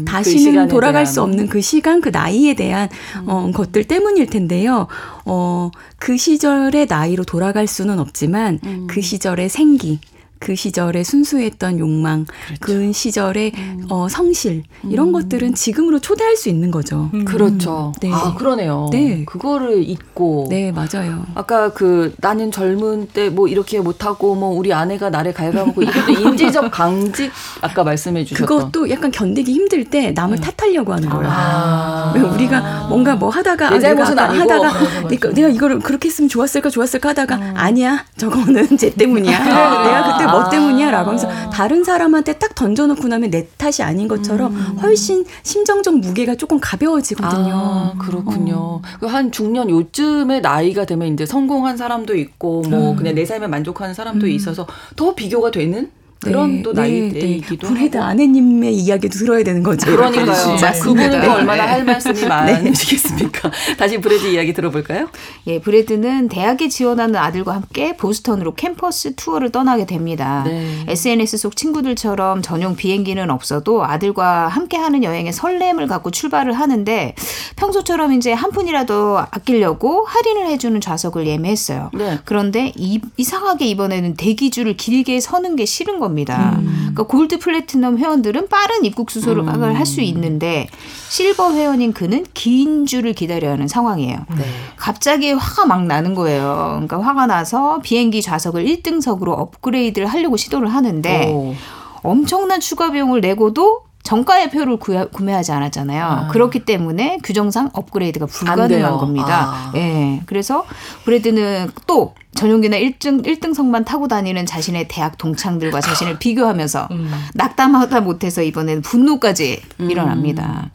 [0.06, 1.06] 다시는 그 돌아갈 대한.
[1.06, 2.89] 수 없는 그 시간 그 나이에 대한
[3.26, 4.88] 어, 것들 때문일 텐데요.
[5.26, 8.88] 어, 그 시절의 나이로 돌아갈 수는 없지만 음.
[8.90, 10.00] 그 시절의 생기,
[10.44, 12.60] 그 시절의 순수했던 욕망, 그렇죠.
[12.62, 13.86] 그 시절의 음.
[13.90, 15.14] 어, 성실 이런 음.
[15.14, 17.10] 것들은 지금으로 초대할 수 있는 거죠.
[17.14, 17.26] 음.
[17.26, 17.94] 그렇죠.
[18.02, 18.12] 네.
[18.12, 18.90] 아 그러네요.
[18.92, 20.48] 네, 그거를 잊고.
[20.50, 21.26] 네, 맞아요.
[21.36, 26.72] 아까 그 나는 젊은 때 뭐 이렇게 못하고 뭐 우리 아내가 나를 갉아먹고 이것도 인지적
[26.72, 28.46] 강직 아까 말씀해 주셨던.
[28.48, 30.52] 그것도 약간 견디기 힘들 때 남을 네.
[30.52, 31.28] 탓하려고 하는 거예요.
[31.30, 32.12] 아.
[32.16, 36.30] 왜 우리가 뭔가 뭐 하다가 내 잘못은 아, 니고 하다가 내가, 내가 이거를 그렇게 했으면
[36.30, 37.54] 좋았을까 좋았을까 하다가 음.
[37.56, 39.38] 아니야 저거는 제 때문이야.
[39.38, 39.84] 아.
[39.84, 44.78] 내가 그때 뭐 때문이야?라고 하면서 다른 사람한테 딱 던져놓고 나면 내 탓이 아닌 것처럼 음.
[44.82, 47.54] 훨씬 심정적 무게가 조금 가벼워지거든요.
[47.54, 48.56] 아, 그렇군요.
[48.56, 48.82] 어.
[49.00, 52.96] 그한 중년 요즘의 나이가 되면 이제 성공한 사람도 있고 뭐 음.
[52.96, 54.32] 그냥 내 삶에 만족하는 사람도 음.
[54.32, 55.91] 있어서 더 비교가 되는
[56.24, 57.80] 그런 네, 또 나이대이기도 네, 네.
[57.80, 59.86] 브래드 아내님의 이야기도 들어야 되는 거죠.
[59.86, 60.58] 그러니까요.
[60.82, 61.28] 그분은 네.
[61.28, 62.28] 얼마나 할 말씀이 네.
[62.28, 63.52] 많으시겠습니까?
[63.78, 65.10] 다시 브래드 이야기 들어볼까요?
[65.48, 70.44] 예, 브래드는 대학에 지원하는 아들과 함께 보스턴으로 캠퍼스 투어를 떠나게 됩니다.
[70.46, 70.86] 네.
[70.88, 77.16] SNS 속 친구들처럼 전용 비행기는 없어도 아들과 함께하는 여행에 설렘을 갖고 출발을 하는데
[77.58, 81.92] 평소처럼 이제 한 푼이라도 아끼려고 할인을 해주는 좌석을 예매했어요.
[81.94, 82.20] 네.
[82.26, 86.12] 그런데 이, 이상하게 이번에는 대기줄을 길게 서는 게 싫은 겁니다.
[86.13, 86.56] 겁니다.
[86.60, 86.91] 음.
[86.93, 89.76] 그러니까 골드 플래티넘 회원들은 빠른 입국 수속을 음.
[89.76, 90.67] 할수 있는데
[91.10, 94.17] 실버 회원인 그는 긴 줄을 기다려야 하는 상황이에요.
[94.38, 94.43] 네.
[94.78, 96.71] 갑자기 화가 막 나는 거예요.
[96.73, 101.56] 그러니까 화가 나서 비행기 좌석을 1등석으로 업그레이드를 하려고 시도를 하는데 오.
[102.04, 106.04] 엄청난 추가 비용을 내고도 정가의 표를 구매하지 않았잖아요.
[106.06, 106.28] 아.
[106.28, 109.46] 그렇기 때문에 규정상 업그레이드가 불가능한 겁니다.
[109.48, 109.72] 아.
[109.76, 110.22] 예.
[110.26, 110.66] 그래서
[111.06, 117.12] 브래드는 또 전용기나 1등 1등석만 타고 다니는 자신의 대학 동창들과 자신을 비교하면서 음.
[117.34, 119.92] 낙담하다 못해서 이번에는 분노까지 음.
[119.92, 120.70] 일어납니다.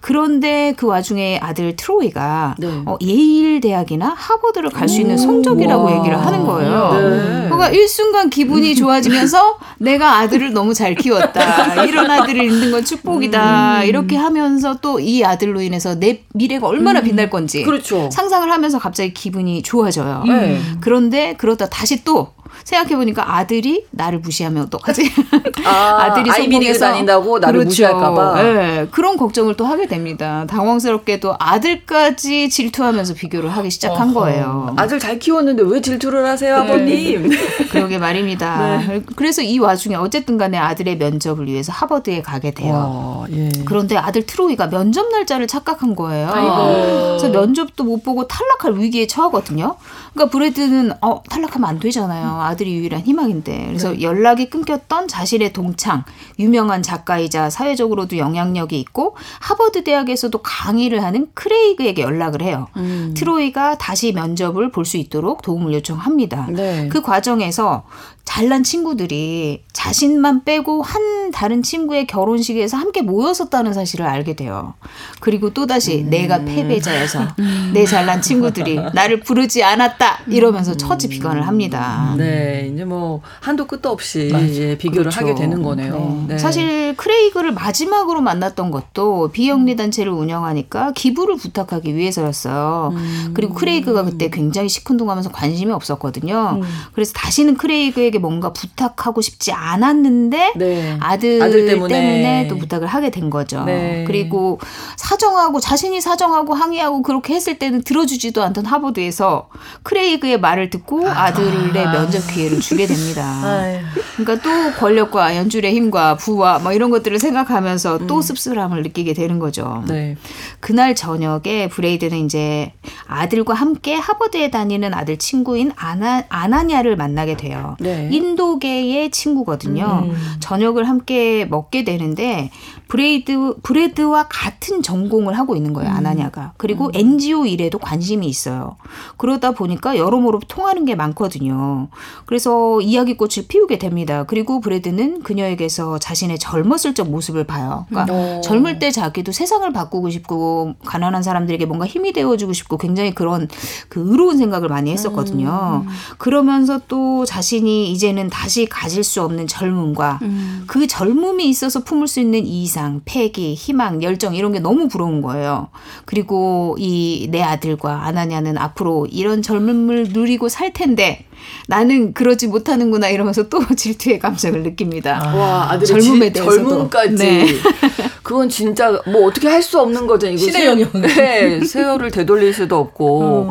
[0.00, 2.82] 그런데 그 와중에 아들 트로이가 네.
[2.86, 5.98] 어, 예일 대학이나 하버드를 갈 수 있는 성적이라고 와.
[5.98, 6.92] 얘기를 하는 거예요.
[6.94, 7.44] 네.
[7.44, 11.84] 그러니까 일순간 기분이 좋아지면서 내가 아들을 너무 잘 키웠다.
[11.84, 13.82] 이런 아들을 있는 건 축복이다.
[13.82, 13.86] 음.
[13.86, 17.04] 이렇게 하면서 또 이 아들로 인해서 내 미래가 얼마나 음.
[17.04, 18.10] 빛날 건지 그렇죠.
[18.12, 20.24] 상상을 하면서 갑자기 기분이 좋아져요.
[20.26, 20.60] 네.
[20.80, 22.32] 그런데 그러다 다시 또
[22.64, 25.10] 생각해보니까 아들이 나를 무시하면 어떡하지?
[25.64, 27.68] 아, 들이 아이비리그 다닌다고 나를 그렇죠.
[27.68, 28.42] 무시할까봐.
[28.42, 30.44] 네, 그런 걱정을 또 하게 됩니다.
[30.48, 34.20] 당황스럽게도 아들까지 질투하면서 비교를 하기 시작한 어허.
[34.20, 34.74] 거예요.
[34.76, 36.72] 아들 잘 키웠는데 왜 질투를 하세요, 네.
[36.72, 37.30] 아버님?
[37.70, 38.78] 그러게 말입니다.
[38.78, 39.02] 네.
[39.16, 42.72] 그래서 이 와중에 어쨌든 간에 아들의 면접을 위해서 하버드에 가게 돼요.
[42.74, 43.50] 와, 예.
[43.64, 46.28] 그런데 아들 트로이가 면접 날짜를 착각한 거예요.
[46.32, 47.16] 아이고.
[47.18, 49.76] 그래서 면접도 못 보고 탈락할 위기에 처하거든요.
[50.14, 52.39] 그러니까 브래드는 어, 탈락하면 안 되잖아요.
[52.42, 54.02] 아들이 유일한 희망인데 그래서 네.
[54.02, 56.04] 연락이 끊겼던 자신의 동창
[56.38, 62.68] 유명한 작가이자 사회적으로도 영향력이 있고 하버드 대학에서도 강의를 하는 크레이그에게 연락을 해요.
[62.76, 63.14] 음.
[63.16, 66.48] 트로이가 다시 면접을 볼 수 있도록 도움을 요청합니다.
[66.50, 66.88] 네.
[66.88, 67.84] 그 과정에서
[68.30, 74.74] 잘난 친구들이 자신만 빼고 한 다른 친구의 결혼식에서 함께 모였었다는 사실을 알게 돼요.
[75.18, 76.10] 그리고 또다시 음.
[76.10, 77.72] 내가 패배자여서 음.
[77.74, 82.14] 내 잘난 친구들이 나를 부르지 않았다 이러면서 처지 비관을 합니다.
[82.16, 85.20] 네, 이제 뭐 한도 끝도 없이 예, 비교를 그렇죠.
[85.20, 86.24] 하게 되는 거네요.
[86.28, 86.34] 네.
[86.34, 86.38] 네.
[86.38, 92.92] 사실 크레이그를 마지막으로 만났던 것도 비영리 단체를 운영하니까 기부를 부탁하기 위해서였어요.
[92.94, 93.30] 음.
[93.34, 96.60] 그리고 크레이그가 그때 굉장히 시큰둥하면서 관심이 없었거든요.
[96.62, 96.68] 음.
[96.92, 100.96] 그래서 다시는 크레이그에게 뭔가 부탁하고 싶지 않았는데 네.
[101.00, 101.94] 아들, 아들 때문에.
[101.94, 102.48] 때문에.
[102.48, 103.64] 또 부탁을 하게 된 거죠.
[103.64, 104.04] 네.
[104.06, 104.58] 그리고
[104.96, 109.48] 사정하고 자신이 사정하고 항의하고 그렇게 했을 때는 들어주지도 않던 하버드에서
[109.82, 111.92] 크레이그의 말을 듣고 아들의 아.
[111.92, 113.40] 면접 기회를 주게 됩니다.
[114.16, 118.22] 그러니까 또 권력과 연줄의 힘과 부와 뭐 이런 것들을 생각하면서 또 음.
[118.22, 119.82] 씁쓸함을 느끼게 되는 거죠.
[119.88, 120.16] 네.
[120.60, 122.72] 그날 저녁에 브래드는 이제
[123.06, 127.76] 아들과 함께 하버드에 다니는 아들 친구인 아나, 아나냐를 만나게 돼요.
[127.80, 127.99] 네.
[128.10, 130.04] 인도계의 친구거든요.
[130.10, 130.16] 음.
[130.40, 132.50] 저녁을 함께 먹게 되는데
[132.90, 135.92] 브래드 브래드와 같은 전공을 하고 있는 거예요.
[135.92, 135.96] 음.
[135.96, 136.52] 아나냐가.
[136.56, 136.90] 그리고 음.
[136.92, 138.76] NGO 일에도 관심이 있어요.
[139.16, 141.86] 그러다 보니까 여러모로 통하는 게 많거든요.
[142.26, 144.24] 그래서 이야기꽃을 피우게 됩니다.
[144.26, 147.86] 그리고 브래드는 그녀에게서 자신의 젊었을 적 모습을 봐요.
[147.90, 148.40] 그러니까 어.
[148.42, 153.46] 젊을 때 자기도 세상을 바꾸고 싶고 가난한 사람들에게 뭔가 힘이 되어주고 싶고 굉장히 그런
[153.88, 155.84] 그 의로운 생각을 많이 했었거든요.
[155.86, 155.88] 음.
[156.18, 160.64] 그러면서 또 자신이 이제는 다시 가질 수 없는 젊음과 음.
[160.66, 165.68] 그 젊음이 있어서 품을 수 있는 이상, 패기, 희망, 열정 이런 게 너무 부러운 거예요.
[166.04, 171.24] 그리고 이 내 아들과 아나냐는 앞으로 이런 젊음을 누리고 살 텐데
[171.68, 175.20] 나는 그러지 못하는구나 이러면서 또 질투의 감정을 느낍니다.
[175.22, 176.68] 아, 와, 아들의 젊음에 대해서도.
[176.68, 177.14] 젊음까지.
[177.16, 177.46] 네.
[178.22, 180.26] 그건 진짜 뭐 어떻게 할 수 없는 거죠.
[180.26, 180.92] 이거 신의 영역.
[181.00, 183.22] 네, 세월을 되돌릴 수도 없고.
[183.22, 183.50] 어.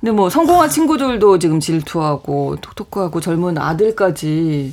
[0.00, 4.72] 근데 뭐 성공한 친구들도 지금 질투하고 톡톡하고 젊은 아들까지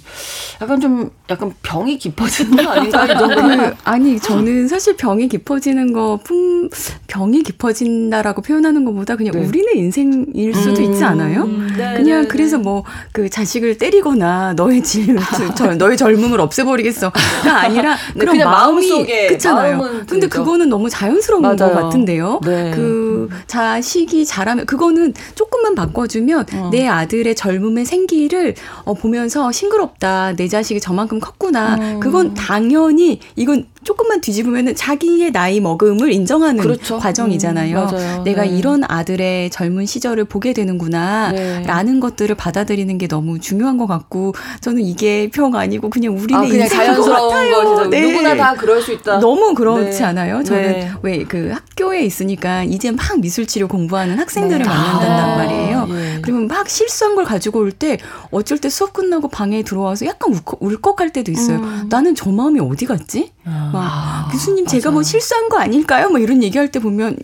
[0.62, 3.08] 약간 좀 약간 병이 깊어지는 거 아닌가.
[3.08, 6.70] 그, 아니 저는 사실 병이 깊어지는 거 품
[7.08, 9.46] 병이 깊어진다라고 표현하는 것보다 그냥 네.
[9.46, 11.46] 우리네 인생일 수도 음, 있지 않아요?
[11.48, 15.16] 네, 그냥 네, 그래서 뭐 그 자식을 때리거나 너의 질
[15.80, 17.20] 너의 젊음을 없애버리겠어가
[17.62, 20.06] 아니라 그런 그냥 마음이 속에 그렇잖아요.
[20.08, 21.56] 근데 그거는 너무 자연스러운 맞아요.
[21.58, 22.42] 것 같은데요.
[22.46, 22.72] 네.
[22.76, 26.70] 그 자식이 자라면 그거는 조금만 바꿔주면 어.
[26.72, 30.34] 내 아들의 젊음의 생기를 어, 보면서 싱그럽다.
[30.36, 31.78] 내 자식이 저만큼 컸구나.
[31.80, 32.00] 어.
[32.00, 36.98] 그건 당연히 이건 조금만 뒤집으면은 자기의 나이 먹음을 인정하는 그렇죠.
[36.98, 37.88] 과정이잖아요.
[37.94, 38.50] 음, 내가 네.
[38.50, 42.00] 이런 아들의 젊은 시절을 보게 되는구나라는 네.
[42.00, 46.68] 것들을 받아들이는 게 너무 중요한 것 같고 저는 이게 평 아니고 그냥 우리는 아, 그냥
[46.68, 47.90] 자연스러운 것이죠.
[47.90, 48.02] 네.
[48.02, 49.20] 누구나 다 그럴 수 있다.
[49.20, 50.04] 너무 그렇지 네.
[50.04, 50.44] 않아요?
[50.44, 50.92] 저는 네.
[51.04, 54.68] 왜그 학교에 있으니까 이제 막 미술치료 공부하는 학생들을 네.
[54.68, 55.88] 만난단 아, 말이에요.
[55.92, 56.20] 예.
[56.22, 57.98] 그러면 막 실수한 걸 가지고 올 때
[58.32, 61.58] 어쩔 때 수업 끝나고 방에 들어와서 약간 울컥, 울컥할 때도 있어요.
[61.58, 61.88] 음.
[61.90, 63.32] 나는 저 마음이 어디 갔지?
[63.44, 63.70] 아.
[63.76, 66.10] 막 아, 교수님 제가 뭐 실수한 거 아닐까요?
[66.10, 67.18] 뭐 이런 얘기할 때 보면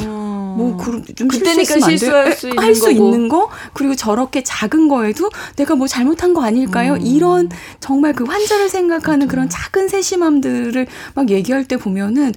[0.00, 0.54] 어.
[0.58, 6.34] 뭐좀 그때니까 실수할 수 있는 할수 있는 거 그리고 저렇게 작은 거에도 내가 뭐 잘못한
[6.34, 6.94] 거 아닐까요?
[6.94, 7.00] 음.
[7.02, 7.48] 이런
[7.80, 9.30] 정말 그 환자를 생각하는 그렇죠.
[9.30, 12.32] 그런 작은 세심함들을 막 얘기할 때 보면은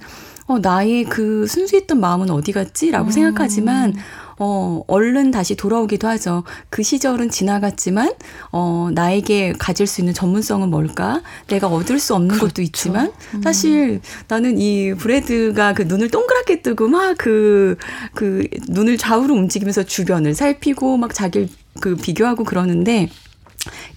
[0.46, 3.10] 어 나의 그 순수했던 마음은 어디 갔지라고 음.
[3.10, 3.94] 생각하지만
[4.38, 6.44] 어, 얼른 다시 돌아오기도 하죠.
[6.70, 8.12] 그 시절은 지나갔지만,
[8.50, 11.22] 어, 나에게 가질 수 있는 전문성은 뭘까?
[11.48, 12.46] 내가 얻을 수 없는 그렇죠.
[12.46, 13.42] 것도 있지만, 음.
[13.42, 17.76] 사실 나는 이 브레드가 그 눈을 동그랗게 뜨고 막 그,
[18.14, 21.48] 그 눈을 좌우로 움직이면서 주변을 살피고 막 자기를
[21.80, 23.08] 그 비교하고 그러는데,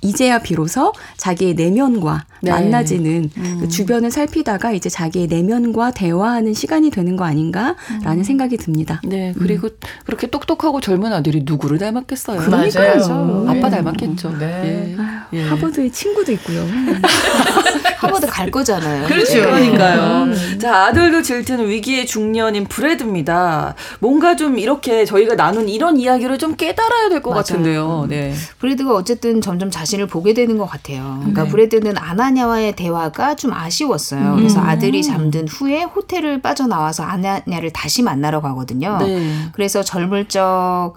[0.02, 2.52] 이제야 비로소 자기의 내면과 네.
[2.52, 3.58] 만나지는 음.
[3.60, 7.76] 그 주변을 살피다가 이제 자기의 내면과 대화하는 시간이 되는 거 아닌가라는
[8.18, 8.24] 음.
[8.24, 9.02] 생각이 듭니다.
[9.04, 9.78] 네, 그리고 음.
[10.06, 12.42] 그렇게 똑똑하고 젊은 아들이 누구를 닮았겠어요?
[12.42, 13.46] 그러니까요.
[13.50, 14.38] 아빠 닮았겠죠.
[14.38, 14.96] 네.
[15.34, 15.44] 예.
[15.48, 16.66] 하버드에 친구도 있고요.
[17.98, 19.08] 하버드 갈 거잖아요.
[19.08, 19.42] 그렇죠.
[19.42, 20.24] 그러니까요.
[20.24, 20.60] 음.
[20.60, 23.76] 자, 아들도 질투는 위기의 중년인 브래드입니다.
[24.00, 28.06] 뭔가 좀 이렇게 저희가 나눈 이런 이야기를 좀 깨달아야 될 것 같은데요.
[28.10, 28.34] 네.
[28.60, 31.16] 브래드가 어쨌든 점점 자신을 보게 되는 것 같아요.
[31.20, 31.50] 그러니까 네.
[31.50, 34.34] 브래드는 아나냐와의 대화가 좀 아쉬웠어요.
[34.34, 34.36] 음.
[34.36, 38.98] 그래서 아들이 잠든 후에 호텔을 빠져나와서 아나냐를 다시 만나러 가거든요.
[39.00, 39.32] 네.
[39.54, 40.94] 그래서 젊을 적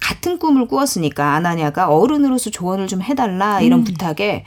[0.00, 3.84] 같은 꿈을 꾸었으니까 아나냐가 어른으로서 조언을 좀 해달라 이런 음.
[3.84, 4.44] 부탁에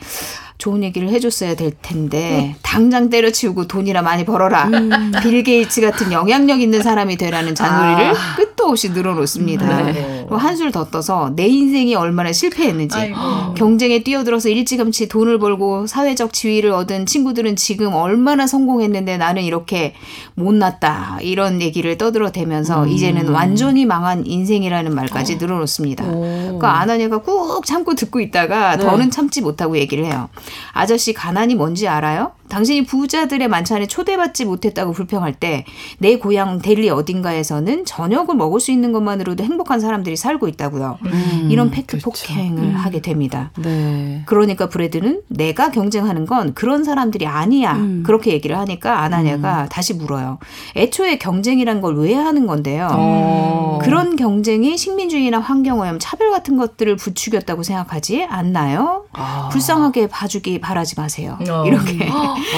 [0.57, 4.65] 좋은 얘기를 해줬어야 될 텐데 당장 때려치우고 돈이나 많이 벌어라.
[4.65, 5.11] 음.
[5.23, 8.35] 빌 게이츠 같은 영향력 있는 사람이 되라는 잔소리를 아.
[8.35, 9.83] 끝도 없이 늘어놓습니다.
[9.91, 10.19] 네.
[10.21, 13.53] 그리고 한술 더 떠서 내 인생이 얼마나 실패했는지 아이고.
[13.55, 19.93] 경쟁에 뛰어들어서 일찌감치 돈을 벌고 사회적 지위를 얻은 친구들은 지금 얼마나 성공했는데 나는 이렇게
[20.35, 22.89] 못났다 이런 얘기를 떠들어대면서 음.
[22.89, 25.37] 이제는 완전히 망한 인생이라는 말까지 어.
[25.39, 26.05] 늘어놓습니다.
[26.05, 28.83] 그러니까 아나냐가 꾹 참고 듣고 있다가 네.
[28.83, 30.29] 더는 참지 못하고 얘기를 해요.
[30.73, 32.31] 아저씨 가난이 뭔지 알아요?
[32.49, 35.65] 당신이 부자들의 만찬에 초대받지 못했다고 불평할 때
[35.99, 40.99] 내 고향 델리 어딘가에서는 저녁을 먹을 수 있는 것만으로도 행복한 사람들이 살고 있다고요.
[41.03, 42.09] 음, 이런 팩트 그렇죠.
[42.11, 42.75] 폭행을 음.
[42.75, 43.51] 하게 됩니다.
[43.57, 44.21] 네.
[44.25, 47.73] 그러니까 브래드는 내가 경쟁하는 건 그런 사람들이 아니야.
[47.75, 48.03] 음.
[48.05, 49.69] 그렇게 얘기를 하니까 아나냐가 음.
[49.69, 50.37] 다시 물어요.
[50.75, 52.87] 애초에 경쟁이란 걸 왜 하는 건데요.
[52.91, 53.79] 어.
[53.81, 59.05] 그런 경쟁이 식민주의나 환경오염, 차별 같은 것들을 부추겼다고 생각하지 않나요?
[59.13, 59.49] 아.
[59.51, 61.37] 불쌍하게 봐주기 바라지 마세요.
[61.49, 61.63] 어.
[61.65, 62.09] 이렇게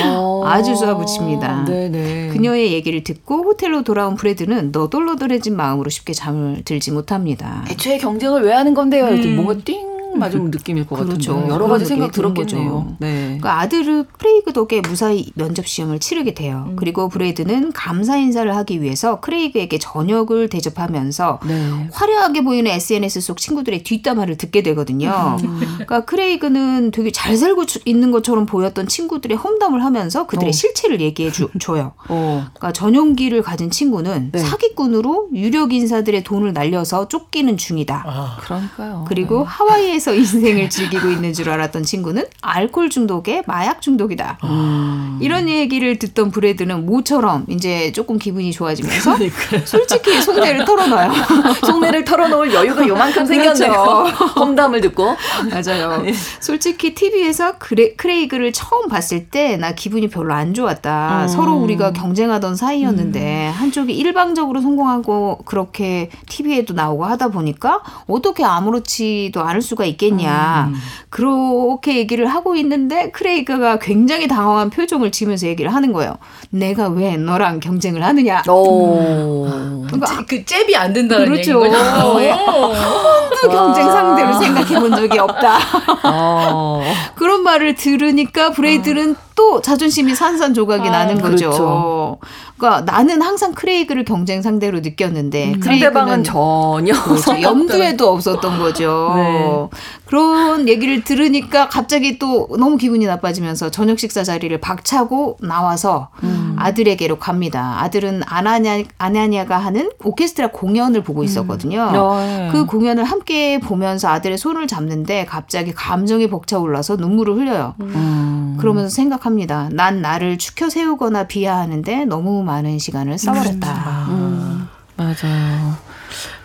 [0.05, 0.43] 어.
[0.47, 1.65] 아주 쏘아붙입니다.
[1.65, 2.29] 네네.
[2.29, 7.65] 그녀의 얘기를 듣고 호텔로 돌아온 브래드는 너덜너덜해진 마음으로 쉽게 잠을 들지 못합니다.
[7.69, 9.05] 애초에 경쟁을 왜 하는 건데요?
[9.05, 9.35] 음.
[9.35, 11.33] 뭔가 띵 맞은 느낌일 것 그렇죠.
[11.33, 12.95] 같은데 여러 가지 생각 들었겠네요.
[12.99, 13.23] 네.
[13.25, 16.65] 그러니까 아들은 크레이그 덕에 무사히 면접 시험을 치르게 돼요.
[16.69, 16.75] 음.
[16.75, 21.89] 그리고 브래드는 감사 인사를 하기 위해서 크레이그에게 저녁을 대접하면서 네.
[21.91, 25.37] 화려하게 보이는 SNS 속 친구들의 뒷담화를 듣게 되거든요.
[25.43, 25.59] 음.
[25.59, 30.51] 그러니까 크레이그는 되게 잘 살고 있는 것처럼 보였던 친구들의 험담을 하면서 그들의 어.
[30.51, 31.93] 실체를 얘기해 주, 줘요.
[32.09, 32.45] 어.
[32.53, 34.39] 그러니까 전용기를 가진 친구는 네.
[34.39, 38.03] 사기꾼으로 유력 인사들의 돈을 날려서 쫓기는 중이다.
[38.05, 39.05] 아, 그러니까요.
[39.07, 39.45] 그리고 네.
[39.47, 44.37] 하와이에 해서 인생을 즐기고 있는 줄 알았던 친구는 알코올 중독에 마약 중독이다.
[44.43, 45.17] 음.
[45.21, 49.15] 이런 얘기를 듣던 브레드는 모처럼 이제 조금 기분이 좋아지면서
[49.63, 51.13] 솔직히 속내를 털어놔요.
[51.65, 53.71] 속내를 털어놓을 여유가 요만큼 생겼네요.
[53.71, 54.25] 그렇죠.
[54.41, 55.15] 험담을 듣고.
[55.49, 56.01] 맞아요.
[56.01, 56.13] 네.
[56.41, 61.23] 솔직히 TV에서 크레, 크레이그를 처음 봤을 때 나 기분이 별로 안 좋았다.
[61.23, 61.27] 음.
[61.29, 63.53] 서로 우리가 경쟁하던 사이였는데 음.
[63.53, 70.69] 한쪽이 일방적으로 성공하고 그렇게 TV에도 나오고 하다 보니까 어떻게 아무렇지도 않을 수가 있 겠냐.
[70.69, 70.75] 음.
[71.09, 76.17] 그렇게 얘기를 하고 있는데 크레이그가 굉장히 당황한 표정을 지으면서 얘기를 하는 거예요.
[76.49, 78.41] 내가 왜 너랑 경쟁을 하느냐.
[78.47, 79.45] 오.
[79.85, 81.59] 그러니까 그 쨉이 안 된다는 그렇죠.
[81.59, 81.75] 거죠.
[81.77, 85.59] 한 경쟁 상대로 생각해 본 적이 없다.
[86.03, 86.81] 어.
[87.15, 89.33] 그런 말을 들으니까 브래드는 어.
[89.35, 91.49] 또 자존심이 산산조각이 아, 나는 거죠.
[91.49, 92.17] 그렇죠.
[92.57, 97.35] 그러니까 나는 항상 크레이그를 경쟁 상대로 느꼈는데 음, 상대방은 전혀 그렇죠.
[97.41, 99.13] 염두에도 없었던 거죠.
[99.15, 99.69] 네.
[100.05, 106.55] 그런 얘기를 들으니까 갑자기 또 너무 기분이 나빠지면서 저녁 식사 자리를 박차고 나와서 음.
[106.57, 107.81] 아들에게로 갑니다.
[107.81, 111.25] 아들은 아나냐 아나냐가 하는 오케스트라 공연을 보고 음.
[111.25, 111.89] 있었거든요.
[111.93, 112.17] 음.
[112.17, 112.49] 네.
[112.51, 117.75] 그 공연을 함께 보면서 아들의 손을 잡는데 갑자기 감정이 벅차올라서 눈물을 흘려요.
[117.81, 118.57] 음.
[118.59, 119.69] 그러면서 생각합니다.
[119.71, 124.05] 난 나를 추켜 세우거나 비하하는데 너무 많은 시간을 써버렸다.
[124.09, 124.67] 음.
[124.95, 125.75] 맞아요.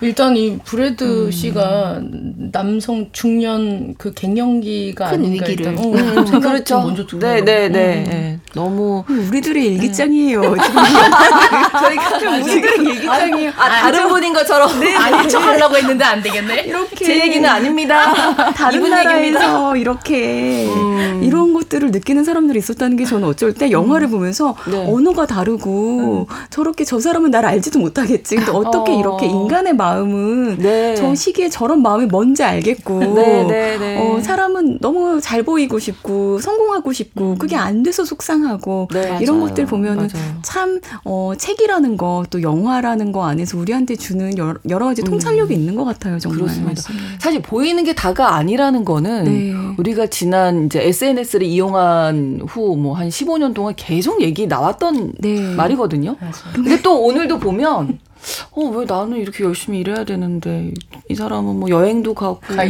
[0.01, 1.31] 일단 이 브래드 음.
[1.31, 2.01] 씨가
[2.53, 6.81] 남성 중년 그 갱년기가 큰 위기를 일단, 어, 음, 그렇죠.
[6.81, 8.39] 먼저 네, 네, 네, 네.
[8.55, 10.41] 너무 우리들의 일기장이에요.
[10.55, 10.63] 네.
[11.81, 13.51] 저희가 우리들의 일기장이에요.
[13.57, 16.61] 아, 아 다른 분인 것처럼 네, 아닌 척 하려고 했는데 안 되겠네.
[16.63, 18.53] 이렇게 제 얘기는 아닙니다.
[18.53, 21.23] 다른 나라에서 이렇게 음.
[21.25, 24.13] 이런 것들을 느끼는 사람들이 있었다는 게 저는 어쩔 때 영화를 음.
[24.13, 24.87] 보면서 네.
[24.89, 26.35] 언어가 다르고 음.
[26.51, 28.37] 저렇게 저 사람은 나를 알지도 못하겠지.
[28.37, 28.99] 근데 어떻게 어.
[29.01, 30.95] 이렇게 인간의 마음 은 네.
[30.95, 33.97] 저 시기에 저런 마음이 뭔지 알겠고 네, 네, 네.
[33.99, 37.39] 어, 사람은 너무 잘 보이고 싶고 성공하고 싶고 음.
[37.39, 40.35] 그게 안 돼서 속상하고 네, 이런 것들 보면은 맞아요.
[40.43, 45.61] 참 어, 책이라는 거 또 영화라는 거 안에서 우리한테 주는 여러, 여러 가지 통찰력이 음.
[45.61, 46.41] 있는 것 같아요 정말.
[46.41, 46.83] 그렇습니다.
[47.19, 49.55] 사실 보이는 게 다가 아니라는 거는 네.
[49.79, 55.55] 우리가 지난 이제 SNS를 이용한 후 뭐 한 15년 동안 계속 얘기 나왔던 네.
[55.55, 56.17] 말이거든요.
[56.21, 56.33] 맞아요.
[56.55, 57.99] 근데 또 오늘도 보면
[58.53, 60.73] 어, 왜 나는 이렇게 열심히 일해야 되는데,
[61.09, 62.63] 이 사람은 뭐 여행도 가고, 가뭐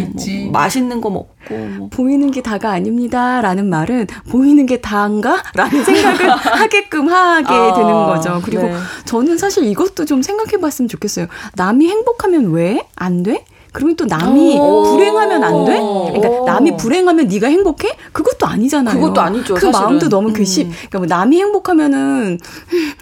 [0.53, 1.57] 맛있는 거 먹고.
[1.78, 1.88] 뭐.
[1.90, 3.40] 보이는 게 다가 아닙니다.
[3.40, 5.42] 라는 말은, 보이는 게 다인가?
[5.55, 8.40] 라는 생각을 하게끔 하게 아, 되는 거죠.
[8.44, 8.74] 그리고 네.
[9.07, 11.26] 저는 사실 이것도 좀 생각해 봤으면 좋겠어요.
[11.57, 13.44] 남이 행복하면 왜 안 돼?
[13.78, 15.78] 그러면 또 남이 불행하면 안 돼?
[16.18, 17.96] 그러니까 남이 불행하면 네가 행복해?
[18.10, 18.96] 그것도 아니잖아요.
[18.96, 19.54] 그것도 아니죠.
[19.54, 19.80] 그 사실은.
[19.80, 20.64] 마음도 너무 그시.
[20.64, 20.72] 음.
[20.90, 22.40] 그러니까 뭐 남이 행복하면은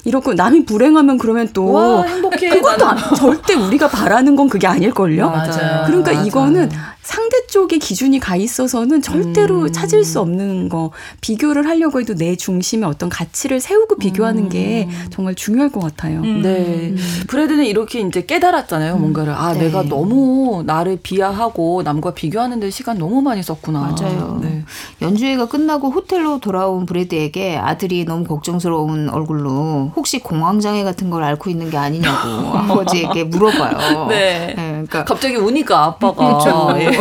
[0.05, 2.51] 이렇고 남이 불행하면 그러면 또 와, 행복해.
[2.51, 5.31] 그것도 안, 절대 우리가 바라는 건 그게 아닐걸요.
[5.31, 5.85] 맞아요.
[5.87, 6.23] 그러니까 맞아.
[6.27, 6.71] 이거는
[7.07, 9.73] 상대 쪽에 기준이 가 있어서는 절대로 음.
[9.73, 10.91] 찾을 수 없는 거
[11.21, 14.49] 비교를 하려고 해도 내 중심에 어떤 가치를 세우고 비교하는 음.
[14.49, 16.21] 게 정말 중요할 것 같아요.
[16.23, 16.43] 음.
[16.43, 16.91] 네.
[16.91, 16.97] 음.
[17.29, 18.97] 브래드는 이렇게 이제 깨달았잖아요.
[18.97, 19.01] 음.
[19.03, 19.67] 뭔가를 아 네.
[19.67, 23.95] 내가 너무 나를 비하하고 남과 비교하는데 시간 너무 많이 썼구나.
[23.97, 24.41] 맞아요.
[24.43, 24.65] 네.
[25.01, 31.71] 연주회가 끝나고 호텔로 돌아온 브래드에게 아들이 너무 걱정스러운 얼굴로 혹시 공황장애 같은 걸 앓고 있는
[31.71, 32.29] 게 아니냐고
[32.59, 34.07] 아버지에게 물어봐요.
[34.09, 34.55] 네.
[34.57, 34.57] 네.
[34.57, 36.75] 그러니까 갑자기 우니까 아빠가 그렇죠.
[36.81, 36.96] 예.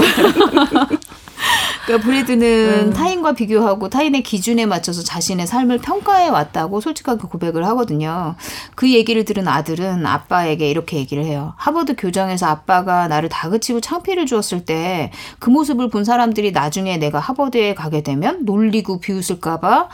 [1.86, 2.94] 그러니까 브래드는 음.
[2.94, 8.36] 타인과 비교하고 타인의 기준에 맞춰서 자신의 삶을 평가해 왔다고 솔직하게 고백을 하거든요.
[8.74, 11.54] 그 얘기를 들은 아들은 아빠에게 이렇게 얘기를 해요.
[11.58, 17.74] 하버드 교정에서 아빠가 나를 다그치고 창피를 주었을 때 그 모습을 본 사람들이 나중에 내가 하버드에
[17.76, 19.90] 가게 되면 놀리고 비웃을까봐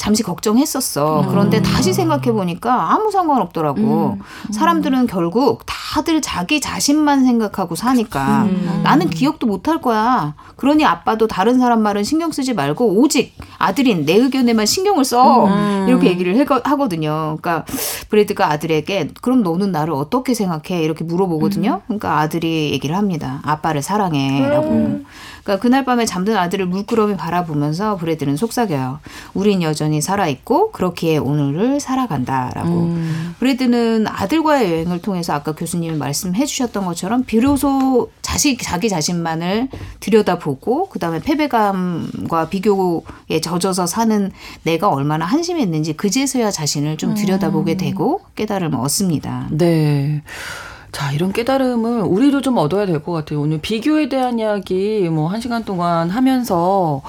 [0.00, 1.20] 잠시 걱정했었어.
[1.20, 1.28] 음.
[1.28, 4.16] 그런데 다시 생각해 보니까 아무 상관 없더라고.
[4.18, 4.50] 음.
[4.50, 8.80] 사람들은 결국 다들 자기 자신만 생각하고 사니까 음.
[8.82, 10.34] 나는 기억도 못할 거야.
[10.56, 15.44] 그러니 아빠도 다른 사람 말은 신경 쓰지 말고 오직 아들인 내 의견에만 신경을 써.
[15.44, 15.84] 음.
[15.86, 17.36] 이렇게 얘기를 해, 하거든요.
[17.42, 17.66] 그러니까
[18.08, 20.82] 브래드가 아들에게 그럼 너는 나를 어떻게 생각해?
[20.82, 21.72] 이렇게 물어보거든요.
[21.74, 21.80] 음.
[21.86, 23.40] 그러니까 아들이 얘기를 합니다.
[23.44, 24.68] 아빠를 사랑해라고.
[24.70, 25.04] 음.
[25.42, 29.00] 그러니까 그날 밤에 잠든 아들을 물끄러미 바라보면서 브래드는 속삭여요.
[29.34, 32.68] 우린 여전히 살아있고 그렇기에 오늘을 살아간다라고.
[32.68, 33.34] 음.
[33.40, 39.68] 브래드는 아들과의 여행을 통해서 아까 교수님이 말씀해 주셨던 것처럼 비로소 자식 자기 자신만을
[40.00, 44.30] 들여다보고 그다음에 패배감과 비교에 젖어서 사는
[44.62, 47.76] 내가 얼마나 한심했는지 그제서야 자신을 좀 들여다보게 음.
[47.78, 49.48] 되고 깨달음을 얻습니다.
[49.50, 50.22] 네.
[50.92, 53.40] 자, 이런 깨달음을 우리도 좀 얻어야 될 것 같아요.
[53.40, 57.00] 오늘 비교에 대한 이야기 뭐 한 시간 동안 하면서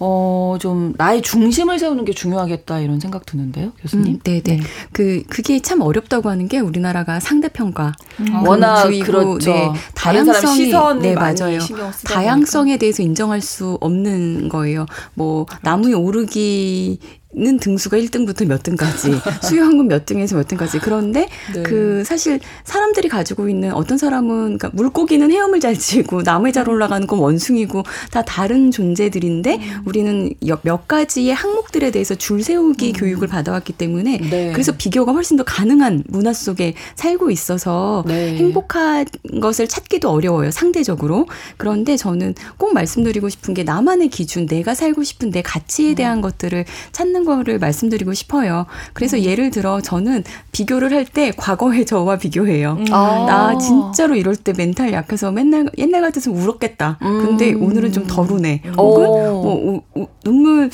[0.00, 4.14] 어, 좀 나의 중심을 세우는 게 중요하겠다 이런 생각 드는데요, 교수님.
[4.14, 4.42] 음, 네네.
[4.42, 4.60] 네.
[4.92, 8.46] 그 그게 참 어렵다고 하는 게 우리나라가 상대평가 음.
[8.46, 9.50] 워낙 그렇죠.
[9.52, 11.58] 네, 다양성이 네 맞아요.
[12.06, 14.86] 다양성에 대해서 인정할 수 없는 거예요.
[15.14, 17.00] 뭐 나무에 오르기
[17.34, 19.12] 는 등수가 1등부터 몇 등까지,
[19.46, 20.78] 수요항은 몇 등에서 몇 등까지.
[20.78, 21.62] 그런데 네.
[21.62, 27.06] 그 사실 사람들이 가지고 있는 어떤 사람은 그러니까 물고기는 헤엄을 잘 치고 나무에 잘 올라가는
[27.06, 29.82] 건 원숭이고 다 다른 존재들인데 음.
[29.84, 32.92] 우리는 몇 가지의 항목들에 대해서 줄 세우기 음.
[32.94, 34.52] 교육을 받아왔기 때문에 네.
[34.52, 38.36] 그래서 비교가 훨씬 더 가능한 문화 속에 살고 있어서 네.
[38.36, 39.04] 행복한
[39.42, 40.50] 것을 찾기도 어려워요.
[40.50, 41.26] 상대적으로.
[41.58, 46.22] 그런데 저는 꼭 말씀드리고 싶은 게 나만의 기준, 내가 살고 싶은 내 가치에 대한 음.
[46.22, 48.66] 것들을 찾는 거를 말씀드리고 싶어요.
[48.92, 49.22] 그래서 음.
[49.22, 52.76] 예를 들어 저는 비교를 할 때 과거의 저와 비교해요.
[52.78, 52.84] 음.
[52.92, 53.24] 아.
[53.26, 56.98] 나 진짜로 이럴 때 멘탈 약해서 맨날 옛날 같았으면 울었겠다.
[57.02, 57.24] 음.
[57.24, 58.62] 근데 오늘은 좀 덜우네.
[58.76, 60.70] 혹은 뭐 우, 우, 눈물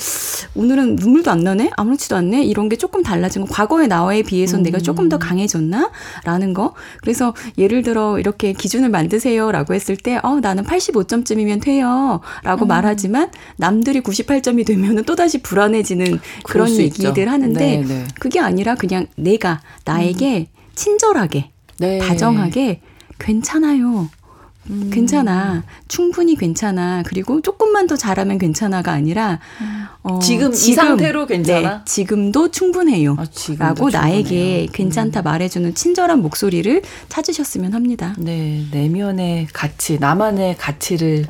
[0.55, 1.71] 오늘은 눈물도 안 나네.
[1.75, 2.43] 아무렇지도 않네.
[2.43, 3.47] 이런 게 조금 달라진 거.
[3.53, 5.19] 과거의 나와에 비해서 내가 조금 더 음.
[5.19, 6.73] 강해졌나라는 거.
[7.01, 12.67] 그래서 예를 들어 이렇게 기준을 만드세요라고 했을 때 어, 나는 85점쯤이면 돼요라고 음.
[12.67, 17.31] 말하지만 남들이 98점이 되면은 또다시 불안해지는 그런 얘기들 있죠.
[17.31, 18.05] 하는데 네, 네.
[18.19, 20.45] 그게 아니라 그냥 내가 나에게 음.
[20.75, 21.99] 친절하게 네.
[21.99, 22.81] 다정하게
[23.19, 24.09] 괜찮아요.
[24.69, 24.89] 음.
[24.91, 25.63] 괜찮아.
[25.87, 27.03] 충분히 괜찮아.
[27.05, 29.39] 그리고 조금만 더 잘하면 괜찮아가 아니라
[30.01, 31.77] 어, 지금, 지금 이 상태로 괜찮아.
[31.77, 33.15] 네, 지금도 충분해요.
[33.17, 34.01] 아, 지금도 라고 충분해요.
[34.01, 35.23] 나에게 괜찮다 음.
[35.23, 38.15] 말해주는 친절한 목소리를 찾으셨으면 합니다.
[38.17, 41.25] 네, 내면의 가치, 나만의 가치를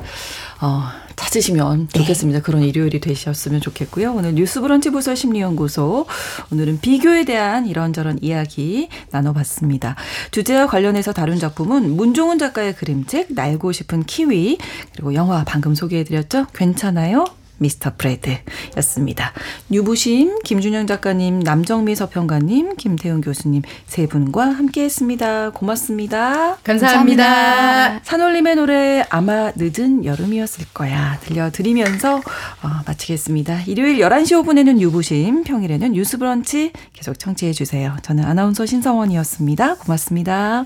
[0.66, 0.82] 어,
[1.16, 2.00] 찾으시면 네.
[2.00, 2.40] 좋겠습니다.
[2.40, 2.44] 네.
[2.44, 4.14] 그런 일요일이 되셨으면 좋겠고요.
[4.16, 6.08] 오늘 뉴스브런치 부서 심리연구소
[6.52, 9.96] 오늘은 비교에 대한 이런저런 이야기 나눠봤습니다.
[10.32, 14.58] 주제와 관련해서 다룬 작품은 문종훈 작가의 그림책 날고 싶은 키위
[14.94, 16.48] 그리고 영화 방금 소개해드렸죠.
[16.56, 17.26] 괜찮아요.
[17.58, 19.34] 미스터 브레드였습니다.
[19.72, 25.52] 유부심, 김준영 작가님, 남정미 서평가님, 김태훈 교수님 세 분과 함께했습니다.
[25.52, 26.58] 고맙습니다.
[26.64, 27.26] 감사합니다.
[27.26, 28.00] 감사합니다.
[28.04, 33.64] 산울림의 노래 아마 늦은 여름이었을 거야 들려드리면서 어, 마치겠습니다.
[33.68, 37.96] 일요일 11시 5분에는 유부심, 평일에는 뉴스브런치 계속 청취해 주세요.
[38.02, 39.76] 저는 아나운서 신성원이었습니다.
[39.76, 40.64] 고맙습니다.